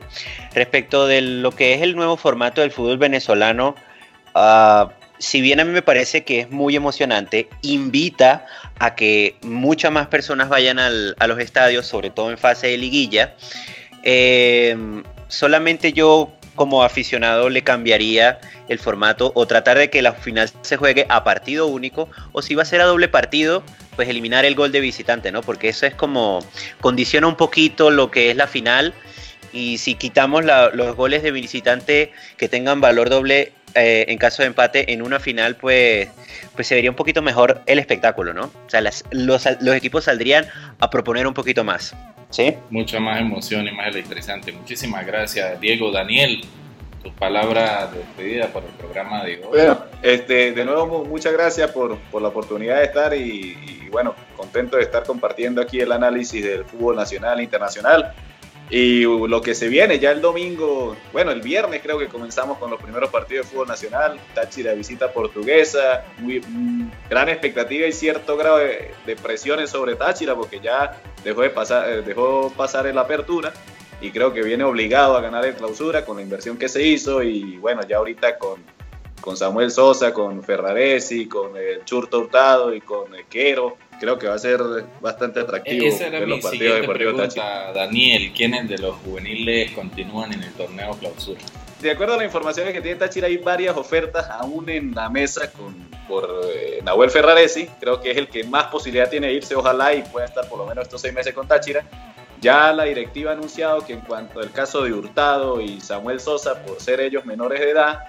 Respecto 0.54 1.09
de 1.09 1.21
lo 1.23 1.50
que 1.50 1.75
es 1.75 1.83
el 1.83 1.97
nuevo 1.97 2.16
formato 2.16 2.61
del 2.61 2.71
fútbol 2.71 2.99
venezolano, 2.99 3.75
uh, 4.35 4.90
si 5.21 5.43
bien 5.43 5.61
a 5.61 5.65
mí 5.65 5.71
me 5.71 5.83
parece 5.83 6.25
que 6.25 6.41
es 6.41 6.50
muy 6.50 6.75
emocionante, 6.75 7.49
invita 7.61 8.47
a 8.79 8.95
que 8.95 9.37
muchas 9.43 9.93
más 9.93 10.07
personas 10.07 10.49
vayan 10.49 10.79
al, 10.79 11.15
a 11.19 11.27
los 11.27 11.39
estadios, 11.39 11.87
sobre 11.87 12.09
todo 12.11 12.31
en 12.31 12.39
fase 12.39 12.69
de 12.69 12.79
liguilla. 12.79 13.35
Eh, 14.03 14.75
solamente 15.29 15.93
yo 15.93 16.33
como 16.55 16.83
aficionado 16.83 17.50
le 17.50 17.62
cambiaría 17.62 18.41
el 18.69 18.79
formato 18.79 19.31
o 19.35 19.47
tratar 19.47 19.79
de 19.79 19.91
que 19.91 20.03
la 20.03 20.15
final 20.15 20.50
se 20.62 20.77
juegue 20.77 21.07
a 21.09 21.23
partido 21.23 21.67
único 21.67 22.09
o 22.33 22.43
si 22.43 22.55
va 22.55 22.62
a 22.62 22.67
ser 22.67 22.81
a 22.81 22.87
doble 22.87 23.09
partido, 23.09 23.62
pues 23.97 24.09
eliminar 24.09 24.47
el 24.47 24.55
gol 24.55 24.73
de 24.73 24.81
visitante, 24.81 25.33
¿no? 25.33 25.43
Porque 25.43 25.69
eso 25.69 25.87
es 25.87 25.95
como 25.95 26.41
condiciona 26.81 27.27
un 27.27 27.37
poquito 27.37 27.91
lo 27.91 28.11
que 28.11 28.31
es 28.31 28.37
la 28.37 28.47
final 28.47 28.95
y 29.53 29.79
si 29.79 29.95
quitamos 29.95 30.45
los 30.45 30.97
goles 30.97 31.23
de 31.23 31.31
visitante 31.31 32.12
que 32.37 32.49
tengan 32.49 32.81
valor 32.81 33.11
doble 33.11 33.53
eh, 33.75 34.07
en 34.09 34.19
caso 34.19 34.43
de 34.43 34.49
empate 34.49 34.93
en 34.93 35.03
una 35.03 35.21
final, 35.21 35.57
pues, 35.57 36.09
pues 36.55 36.67
se 36.67 36.75
vería 36.75 36.91
un 36.91 36.97
poquito 36.97 37.23
mejor 37.23 37.62
el 37.67 37.79
espectáculo, 37.79 38.33
¿no? 38.33 38.45
O 38.45 38.71
sea, 38.71 38.81
los, 38.81 39.05
los 39.12 39.75
equipos 39.75 40.05
saldrían 40.05 40.47
a 40.79 40.91
proponer 40.91 41.27
un 41.27 41.35
poquito 41.35 41.65
más. 41.65 41.95
¿Sí? 42.30 42.56
Mucha 42.71 43.00
más 43.00 43.21
emoción 43.21 43.67
y 43.67 43.73
más 43.73 43.89
electrizante. 43.89 44.52
Muchísimas 44.52 45.04
gracias, 45.04 45.61
Diego, 45.61 45.91
Daniel. 45.91 46.43
Tus 47.02 47.13
palabras 47.15 47.91
de 47.93 47.99
despedida 47.99 48.47
por 48.49 48.63
el 48.63 48.71
programa 48.71 49.25
de 49.25 49.37
hoy. 49.37 49.49
Bueno, 49.49 49.85
este, 50.02 50.52
de 50.52 50.65
nuevo, 50.65 51.04
muchas 51.04 51.33
gracias 51.33 51.71
por, 51.71 51.99
por 51.99 52.23
la 52.23 52.28
oportunidad 52.28 52.76
de 52.76 52.85
estar 52.85 53.15
y, 53.15 53.56
y, 53.83 53.89
bueno, 53.91 54.15
contento 54.37 54.76
de 54.76 54.83
estar 54.83 55.02
compartiendo 55.02 55.61
aquí 55.61 55.80
el 55.80 55.91
análisis 55.91 56.45
del 56.45 56.65
fútbol 56.65 56.97
nacional 56.97 57.41
e 57.41 57.45
internacional. 57.45 58.15
Y 58.71 59.02
lo 59.02 59.43
que 59.43 59.56
se 59.56 59.69
viene 59.69 59.99
ya 59.99 60.13
el 60.13 60.21
domingo, 60.21 60.97
bueno, 61.13 61.33
el 61.33 61.41
viernes 61.41 61.83
creo 61.83 61.99
que 61.99 62.06
comenzamos 62.06 62.56
con 62.59 62.71
los 62.71 62.80
primeros 62.80 63.11
partidos 63.11 63.47
de 63.47 63.52
fútbol 63.52 63.67
nacional, 63.67 64.21
Táchira 64.33 64.75
visita 64.75 65.13
portuguesa, 65.13 66.04
muy, 66.19 66.41
gran 67.09 67.28
expectativa 67.28 67.89
y 67.89 67.93
cierto 67.93 68.37
grado 68.37 68.59
de, 68.59 69.17
presiones 69.21 69.71
sobre 69.71 69.97
Táchira 69.97 70.37
porque 70.37 70.61
ya 70.61 70.97
dejó, 71.25 71.43
de 71.43 71.50
pasar, 71.50 71.91
eh, 71.91 72.02
dejó 72.02 72.52
pasar 72.56 72.87
en 72.87 72.95
la 72.95 73.00
apertura 73.00 73.52
y 74.00 74.13
creo 74.13 74.33
que 74.33 74.43
viene 74.43 74.63
obligado 74.63 75.17
a 75.17 75.21
ganar 75.21 75.45
en 75.47 75.54
clausura 75.54 76.04
con 76.04 76.19
la 76.19 76.23
inversión 76.23 76.56
que 76.56 76.69
se 76.69 76.80
hizo 76.85 77.25
y 77.25 77.56
bueno, 77.56 77.83
ya 77.89 77.97
ahorita 77.97 78.39
con, 78.39 78.63
con 79.21 79.37
Samuel 79.37 79.73
Sosa, 79.73 80.15
con 80.15 80.45
Ferraresi, 80.45 81.26
con 81.26 81.56
el 81.56 81.85
Churto 81.85 82.21
Hurtado 82.21 82.73
y 82.73 82.80
con 82.80 83.11
Quero 83.28 83.76
creo 84.00 84.19
que 84.19 84.26
va 84.26 84.34
a 84.34 84.39
ser 84.39 84.60
bastante 85.00 85.41
atractivo 85.41 85.86
Esa 85.86 86.06
era 86.08 86.26
mi 86.26 86.43
siguiente 86.43 86.89
pregunta, 86.89 87.73
Daniel, 87.73 88.32
¿quiénes 88.34 88.69
de 88.69 88.78
los 88.78 88.97
juveniles 88.97 89.71
continúan 89.73 90.32
en 90.32 90.43
el 90.43 90.52
torneo 90.54 90.97
clausura? 90.99 91.41
De 91.80 91.91
acuerdo 91.91 92.15
a 92.15 92.17
la 92.17 92.25
información 92.25 92.71
que 92.73 92.80
tiene 92.80 92.99
Táchira, 92.99 93.26
hay 93.26 93.39
varias 93.39 93.76
ofertas 93.76 94.28
aún 94.28 94.69
en 94.69 94.95
la 94.95 95.08
mesa 95.08 95.50
con, 95.52 95.75
por 96.08 96.28
eh, 96.54 96.80
Nahuel 96.82 97.10
Ferraresi. 97.10 97.69
Creo 97.80 98.00
que 98.02 98.10
es 98.10 98.19
el 98.19 98.28
que 98.28 98.45
más 98.45 98.67
posibilidad 98.67 99.08
tiene 99.08 99.28
de 99.28 99.34
irse, 99.34 99.54
ojalá, 99.54 99.95
y 99.95 100.02
pueda 100.02 100.26
estar 100.26 100.47
por 100.47 100.58
lo 100.58 100.67
menos 100.67 100.82
estos 100.84 101.00
seis 101.00 101.15
meses 101.15 101.32
con 101.32 101.49
Táchira. 101.49 101.82
Ya 102.39 102.73
la 102.75 102.84
directiva 102.84 103.30
ha 103.30 103.34
anunciado 103.34 103.84
que 103.86 103.95
en 103.95 104.00
cuanto 104.00 104.41
al 104.41 104.50
caso 104.50 104.82
de 104.82 104.93
Hurtado 104.93 105.60
y 105.60 105.80
Samuel 105.80 106.21
Sosa, 106.21 106.63
por 106.63 106.80
ser 106.82 107.00
ellos 107.00 107.25
menores 107.25 107.60
de 107.60 107.71
edad, 107.71 108.00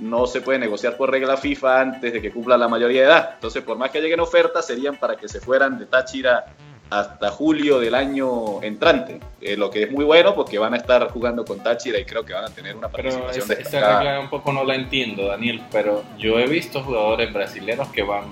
no 0.00 0.26
se 0.26 0.40
puede 0.40 0.58
negociar 0.58 0.96
por 0.96 1.10
regla 1.10 1.36
FIFA 1.36 1.80
antes 1.80 2.12
de 2.12 2.20
que 2.22 2.30
cumpla 2.30 2.56
la 2.56 2.68
mayoría 2.68 3.02
de 3.02 3.06
edad. 3.06 3.30
Entonces, 3.34 3.62
por 3.62 3.76
más 3.76 3.90
que 3.90 4.00
lleguen 4.00 4.20
ofertas, 4.20 4.66
serían 4.66 4.96
para 4.96 5.16
que 5.16 5.28
se 5.28 5.40
fueran 5.40 5.78
de 5.78 5.86
Táchira 5.86 6.46
hasta 6.90 7.30
julio 7.30 7.78
del 7.78 7.94
año 7.94 8.60
entrante, 8.62 9.20
eh, 9.40 9.56
lo 9.56 9.70
que 9.70 9.84
es 9.84 9.92
muy 9.92 10.04
bueno 10.04 10.34
porque 10.34 10.58
van 10.58 10.74
a 10.74 10.76
estar 10.76 11.08
jugando 11.10 11.44
con 11.44 11.60
Táchira 11.60 11.98
y 12.00 12.04
creo 12.04 12.24
que 12.24 12.32
van 12.32 12.44
a 12.44 12.48
tener 12.48 12.76
una 12.76 12.88
participación 12.88 13.46
pero 13.46 13.60
esa, 13.60 13.98
regla 14.00 14.20
un 14.20 14.28
poco 14.28 14.52
no 14.52 14.64
la 14.64 14.74
entiendo, 14.74 15.28
Daniel, 15.28 15.62
pero 15.70 16.02
yo 16.18 16.40
he 16.40 16.46
visto 16.46 16.82
jugadores 16.82 17.32
brasileños 17.32 17.88
que 17.90 18.02
van 18.02 18.24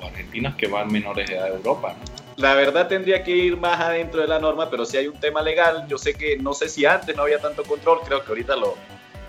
o 0.00 0.06
argentinos 0.06 0.54
que 0.54 0.68
van 0.68 0.90
menores 0.90 1.28
de 1.28 1.36
edad 1.36 1.50
de 1.50 1.56
Europa. 1.56 1.94
La 2.36 2.54
verdad 2.54 2.88
tendría 2.88 3.22
que 3.22 3.32
ir 3.32 3.58
más 3.58 3.78
adentro 3.78 4.22
de 4.22 4.28
la 4.28 4.38
norma, 4.38 4.70
pero 4.70 4.86
si 4.86 4.96
hay 4.96 5.08
un 5.08 5.20
tema 5.20 5.42
legal, 5.42 5.86
yo 5.88 5.98
sé 5.98 6.14
que 6.14 6.38
no 6.38 6.54
sé 6.54 6.68
si 6.68 6.86
antes 6.86 7.14
no 7.14 7.24
había 7.24 7.40
tanto 7.40 7.62
control, 7.64 7.98
creo 8.06 8.24
que 8.24 8.28
ahorita 8.30 8.56
lo, 8.56 8.76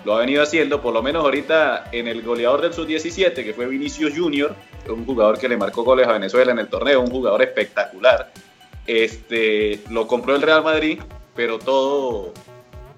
lo 0.05 0.15
ha 0.15 0.19
venido 0.19 0.43
haciendo, 0.43 0.81
por 0.81 0.93
lo 0.93 1.01
menos 1.01 1.23
ahorita 1.23 1.89
en 1.91 2.07
el 2.07 2.21
goleador 2.21 2.61
del 2.61 2.73
sub-17, 2.73 3.33
que 3.33 3.53
fue 3.53 3.65
Vinicius 3.65 4.13
Junior, 4.15 4.55
un 4.87 5.05
jugador 5.05 5.37
que 5.37 5.49
le 5.49 5.57
marcó 5.57 5.83
goles 5.83 6.07
a 6.07 6.13
Venezuela 6.13 6.51
en 6.51 6.59
el 6.59 6.67
torneo, 6.67 7.01
un 7.01 7.11
jugador 7.11 7.41
espectacular. 7.41 8.31
Este, 8.87 9.81
lo 9.89 10.07
compró 10.07 10.35
el 10.35 10.41
Real 10.41 10.63
Madrid, 10.63 10.99
pero 11.35 11.59
todo, 11.59 12.33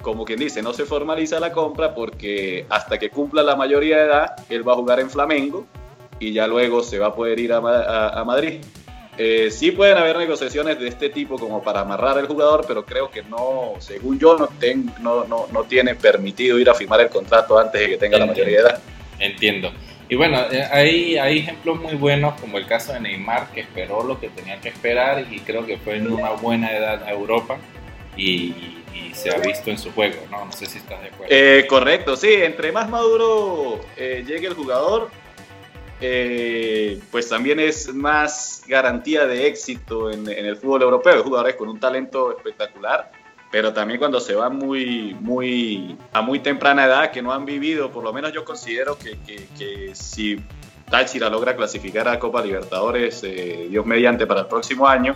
como 0.01 0.25
quien 0.25 0.39
dice, 0.39 0.61
no 0.61 0.73
se 0.73 0.85
formaliza 0.85 1.39
la 1.39 1.51
compra 1.51 1.93
porque 1.93 2.65
hasta 2.69 2.97
que 2.97 3.09
cumpla 3.09 3.43
la 3.43 3.55
mayoría 3.55 3.97
de 3.97 4.03
edad, 4.05 4.35
él 4.49 4.67
va 4.67 4.73
a 4.73 4.75
jugar 4.75 4.99
en 4.99 5.09
Flamengo 5.09 5.65
y 6.19 6.33
ya 6.33 6.47
luego 6.47 6.83
se 6.83 6.99
va 6.99 7.07
a 7.07 7.15
poder 7.15 7.39
ir 7.39 7.51
a 7.51 8.23
Madrid. 8.25 8.61
Eh, 9.17 9.51
sí 9.51 9.71
pueden 9.71 9.97
haber 9.97 10.17
negociaciones 10.17 10.79
de 10.79 10.87
este 10.87 11.09
tipo 11.09 11.37
como 11.37 11.61
para 11.61 11.81
amarrar 11.81 12.17
al 12.17 12.27
jugador, 12.27 12.63
pero 12.67 12.85
creo 12.85 13.11
que 13.11 13.23
no, 13.23 13.73
según 13.79 14.17
yo, 14.17 14.37
no, 14.37 14.49
no, 15.01 15.25
no, 15.25 15.47
no 15.51 15.63
tiene 15.63 15.95
permitido 15.95 16.57
ir 16.57 16.69
a 16.69 16.73
firmar 16.73 17.01
el 17.01 17.09
contrato 17.09 17.59
antes 17.59 17.81
de 17.81 17.89
que 17.89 17.97
tenga 17.97 18.17
la 18.17 18.25
mayoría 18.25 18.57
de 18.57 18.63
edad. 18.63 18.81
Entiendo. 19.19 19.71
Y 20.07 20.15
bueno, 20.15 20.39
eh, 20.51 20.65
hay, 20.71 21.17
hay 21.17 21.39
ejemplos 21.39 21.79
muy 21.79 21.95
buenos, 21.95 22.39
como 22.39 22.57
el 22.57 22.65
caso 22.65 22.93
de 22.93 22.99
Neymar, 23.01 23.51
que 23.51 23.61
esperó 23.61 24.03
lo 24.03 24.19
que 24.19 24.29
tenía 24.29 24.59
que 24.59 24.69
esperar 24.69 25.25
y 25.29 25.39
creo 25.39 25.65
que 25.65 25.77
fue 25.77 25.97
en 25.97 26.11
una 26.11 26.31
buena 26.31 26.71
edad 26.75 27.03
a 27.03 27.11
Europa 27.11 27.57
y, 28.15 28.77
se 29.13 29.29
ha 29.29 29.37
visto 29.39 29.69
en 29.69 29.77
su 29.77 29.91
juego, 29.91 30.15
¿no? 30.31 30.45
No 30.45 30.51
sé 30.53 30.65
si 30.65 30.77
estás 30.77 31.01
de 31.01 31.09
acuerdo. 31.09 31.35
Eh, 31.35 31.65
correcto, 31.67 32.15
sí, 32.15 32.29
entre 32.31 32.71
más 32.71 32.89
maduro 32.89 33.81
llegue 33.97 34.47
el 34.47 34.53
jugador, 34.53 35.09
eh, 36.01 36.99
pues 37.11 37.29
también 37.29 37.59
es 37.59 37.93
más 37.93 38.63
garantía 38.67 39.27
de 39.27 39.45
éxito 39.47 40.11
en, 40.11 40.27
el 40.27 40.57
fútbol 40.57 40.81
europeo. 40.81 41.23
Jugadores 41.23 41.55
con 41.55 41.69
un 41.69 41.79
talento 41.79 42.35
espectacular, 42.35 43.11
pero 43.51 43.71
también 43.71 43.99
cuando 43.99 44.19
se 44.19 44.33
va 44.33 44.49
muy, 44.49 45.15
muy, 45.19 45.95
a 46.11 46.21
muy 46.21 46.39
temprana 46.39 46.85
edad, 46.85 47.11
que 47.11 47.21
no 47.21 47.31
han 47.31 47.45
vivido, 47.45 47.91
por 47.91 48.03
lo 48.03 48.11
menos 48.11 48.33
yo 48.33 48.43
considero 48.43 48.97
que, 48.97 49.19
que, 49.57 49.93
si 49.93 50.41
Táchira 50.89 51.29
logra 51.29 51.55
clasificar 51.55 52.07
a 52.07 52.17
Copa 52.17 52.41
Libertadores, 52.41 53.21
eh, 53.23 53.67
Dios 53.69 53.85
mediante, 53.85 54.25
para 54.25 54.41
el 54.41 54.47
próximo 54.47 54.87
año, 54.87 55.15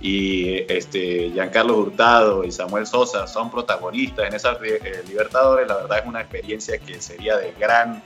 y 0.00 0.64
este, 0.72 1.30
Giancarlo 1.30 1.76
Hurtado 1.76 2.42
y 2.42 2.50
Samuel 2.50 2.86
Sosa 2.86 3.26
son 3.26 3.50
protagonistas 3.50 4.26
en 4.26 4.34
esas 4.34 4.56
eh, 4.62 5.04
Libertadores, 5.06 5.68
la 5.68 5.76
verdad 5.76 5.98
es 5.98 6.06
una 6.06 6.22
experiencia 6.22 6.78
que 6.78 7.00
sería 7.00 7.36
de 7.36 7.52
gran, 7.58 8.02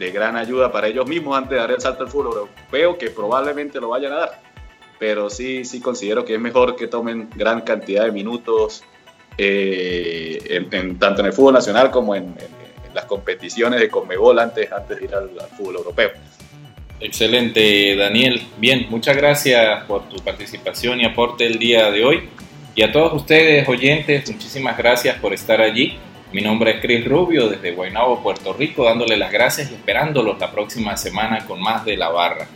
de 0.00 0.10
gran 0.10 0.34
ayuda 0.34 0.72
para 0.72 0.88
ellos 0.88 1.06
mismos 1.06 1.36
antes 1.36 1.50
de 1.50 1.56
dar 1.56 1.70
el 1.70 1.80
salto 1.80 2.04
al 2.04 2.08
fútbol 2.08 2.26
europeo, 2.28 2.96
que 2.96 3.10
probablemente 3.10 3.78
lo 3.78 3.90
vayan 3.90 4.14
a 4.14 4.16
dar. 4.16 4.42
Pero 4.98 5.28
sí, 5.28 5.62
sí 5.66 5.78
considero 5.78 6.24
que 6.24 6.34
es 6.34 6.40
mejor 6.40 6.74
que 6.74 6.86
tomen 6.86 7.28
gran 7.36 7.60
cantidad 7.60 8.06
de 8.06 8.10
minutos, 8.10 8.82
eh, 9.36 10.66
en, 10.72 10.98
tanto 10.98 11.20
en 11.20 11.26
el 11.26 11.34
fútbol 11.34 11.52
nacional 11.52 11.90
como 11.90 12.14
en, 12.14 12.34
las 12.94 13.04
competiciones 13.04 13.78
de 13.78 13.88
Conmebol 13.88 14.38
antes, 14.40 14.72
antes 14.72 14.98
de 14.98 15.04
ir 15.04 15.14
al 15.14 15.30
fútbol 15.56 15.76
europeo. 15.76 16.10
Excelente, 16.98 17.94
Daniel. 17.94 18.42
Bien, 18.58 18.86
muchas 18.88 19.16
gracias 19.16 19.84
por 19.84 20.08
tu 20.08 20.16
participación 20.24 21.00
y 21.00 21.04
aporte 21.04 21.46
el 21.46 21.58
día 21.58 21.90
de 21.90 22.04
hoy. 22.04 22.28
Y 22.74 22.82
a 22.82 22.90
todos 22.90 23.12
ustedes, 23.12 23.68
oyentes, 23.68 24.28
muchísimas 24.30 24.76
gracias 24.76 25.18
por 25.18 25.34
estar 25.34 25.60
allí. 25.60 25.98
Mi 26.32 26.42
nombre 26.42 26.76
es 26.76 26.80
Chris 26.80 27.04
Rubio 27.04 27.48
desde 27.48 27.72
Guaynabo, 27.72 28.22
Puerto 28.22 28.52
Rico, 28.52 28.84
dándole 28.84 29.16
las 29.16 29.32
gracias 29.32 29.70
y 29.70 29.74
esperándolos 29.74 30.38
la 30.38 30.52
próxima 30.52 30.96
semana 30.96 31.44
con 31.44 31.60
más 31.60 31.84
de 31.84 31.96
la 31.96 32.08
barra. 32.08 32.46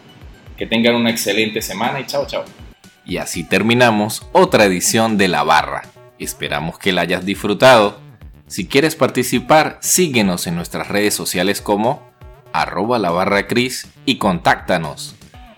Que 0.57 0.67
tengan 0.67 0.95
una 0.95 1.11
excelente 1.11 1.61
semana 1.61 1.99
y 1.99 2.07
chao, 2.07 2.25
chao. 2.25 2.45
Y 3.05 3.17
así 3.17 3.43
terminamos 3.43 4.27
otra 4.31 4.65
edición 4.65 5.19
de 5.19 5.27
La 5.27 5.43
Barra. 5.43 5.83
Esperamos 6.21 6.79
que 6.79 6.93
la 6.93 7.03
hayas 7.03 7.27
disfrutado. 7.27 7.99
Si 8.47 8.67
quieres 8.69 8.95
participar, 8.95 9.79
síguenos 9.81 10.47
en 10.47 10.55
nuestras 10.55 10.89
redes 10.89 11.15
sociales 11.15 11.61
como 11.61 12.09
arroba 12.53 13.01
la 13.01 13.13
y 14.07 14.17
contáctanos. 14.19 15.17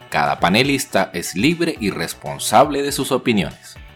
Cada 0.08 0.40
panelista 0.40 1.10
es 1.12 1.36
libre 1.36 1.76
y 1.78 1.90
responsable 1.90 2.82
de 2.82 2.92
sus 2.92 3.12
opiniones. 3.12 3.75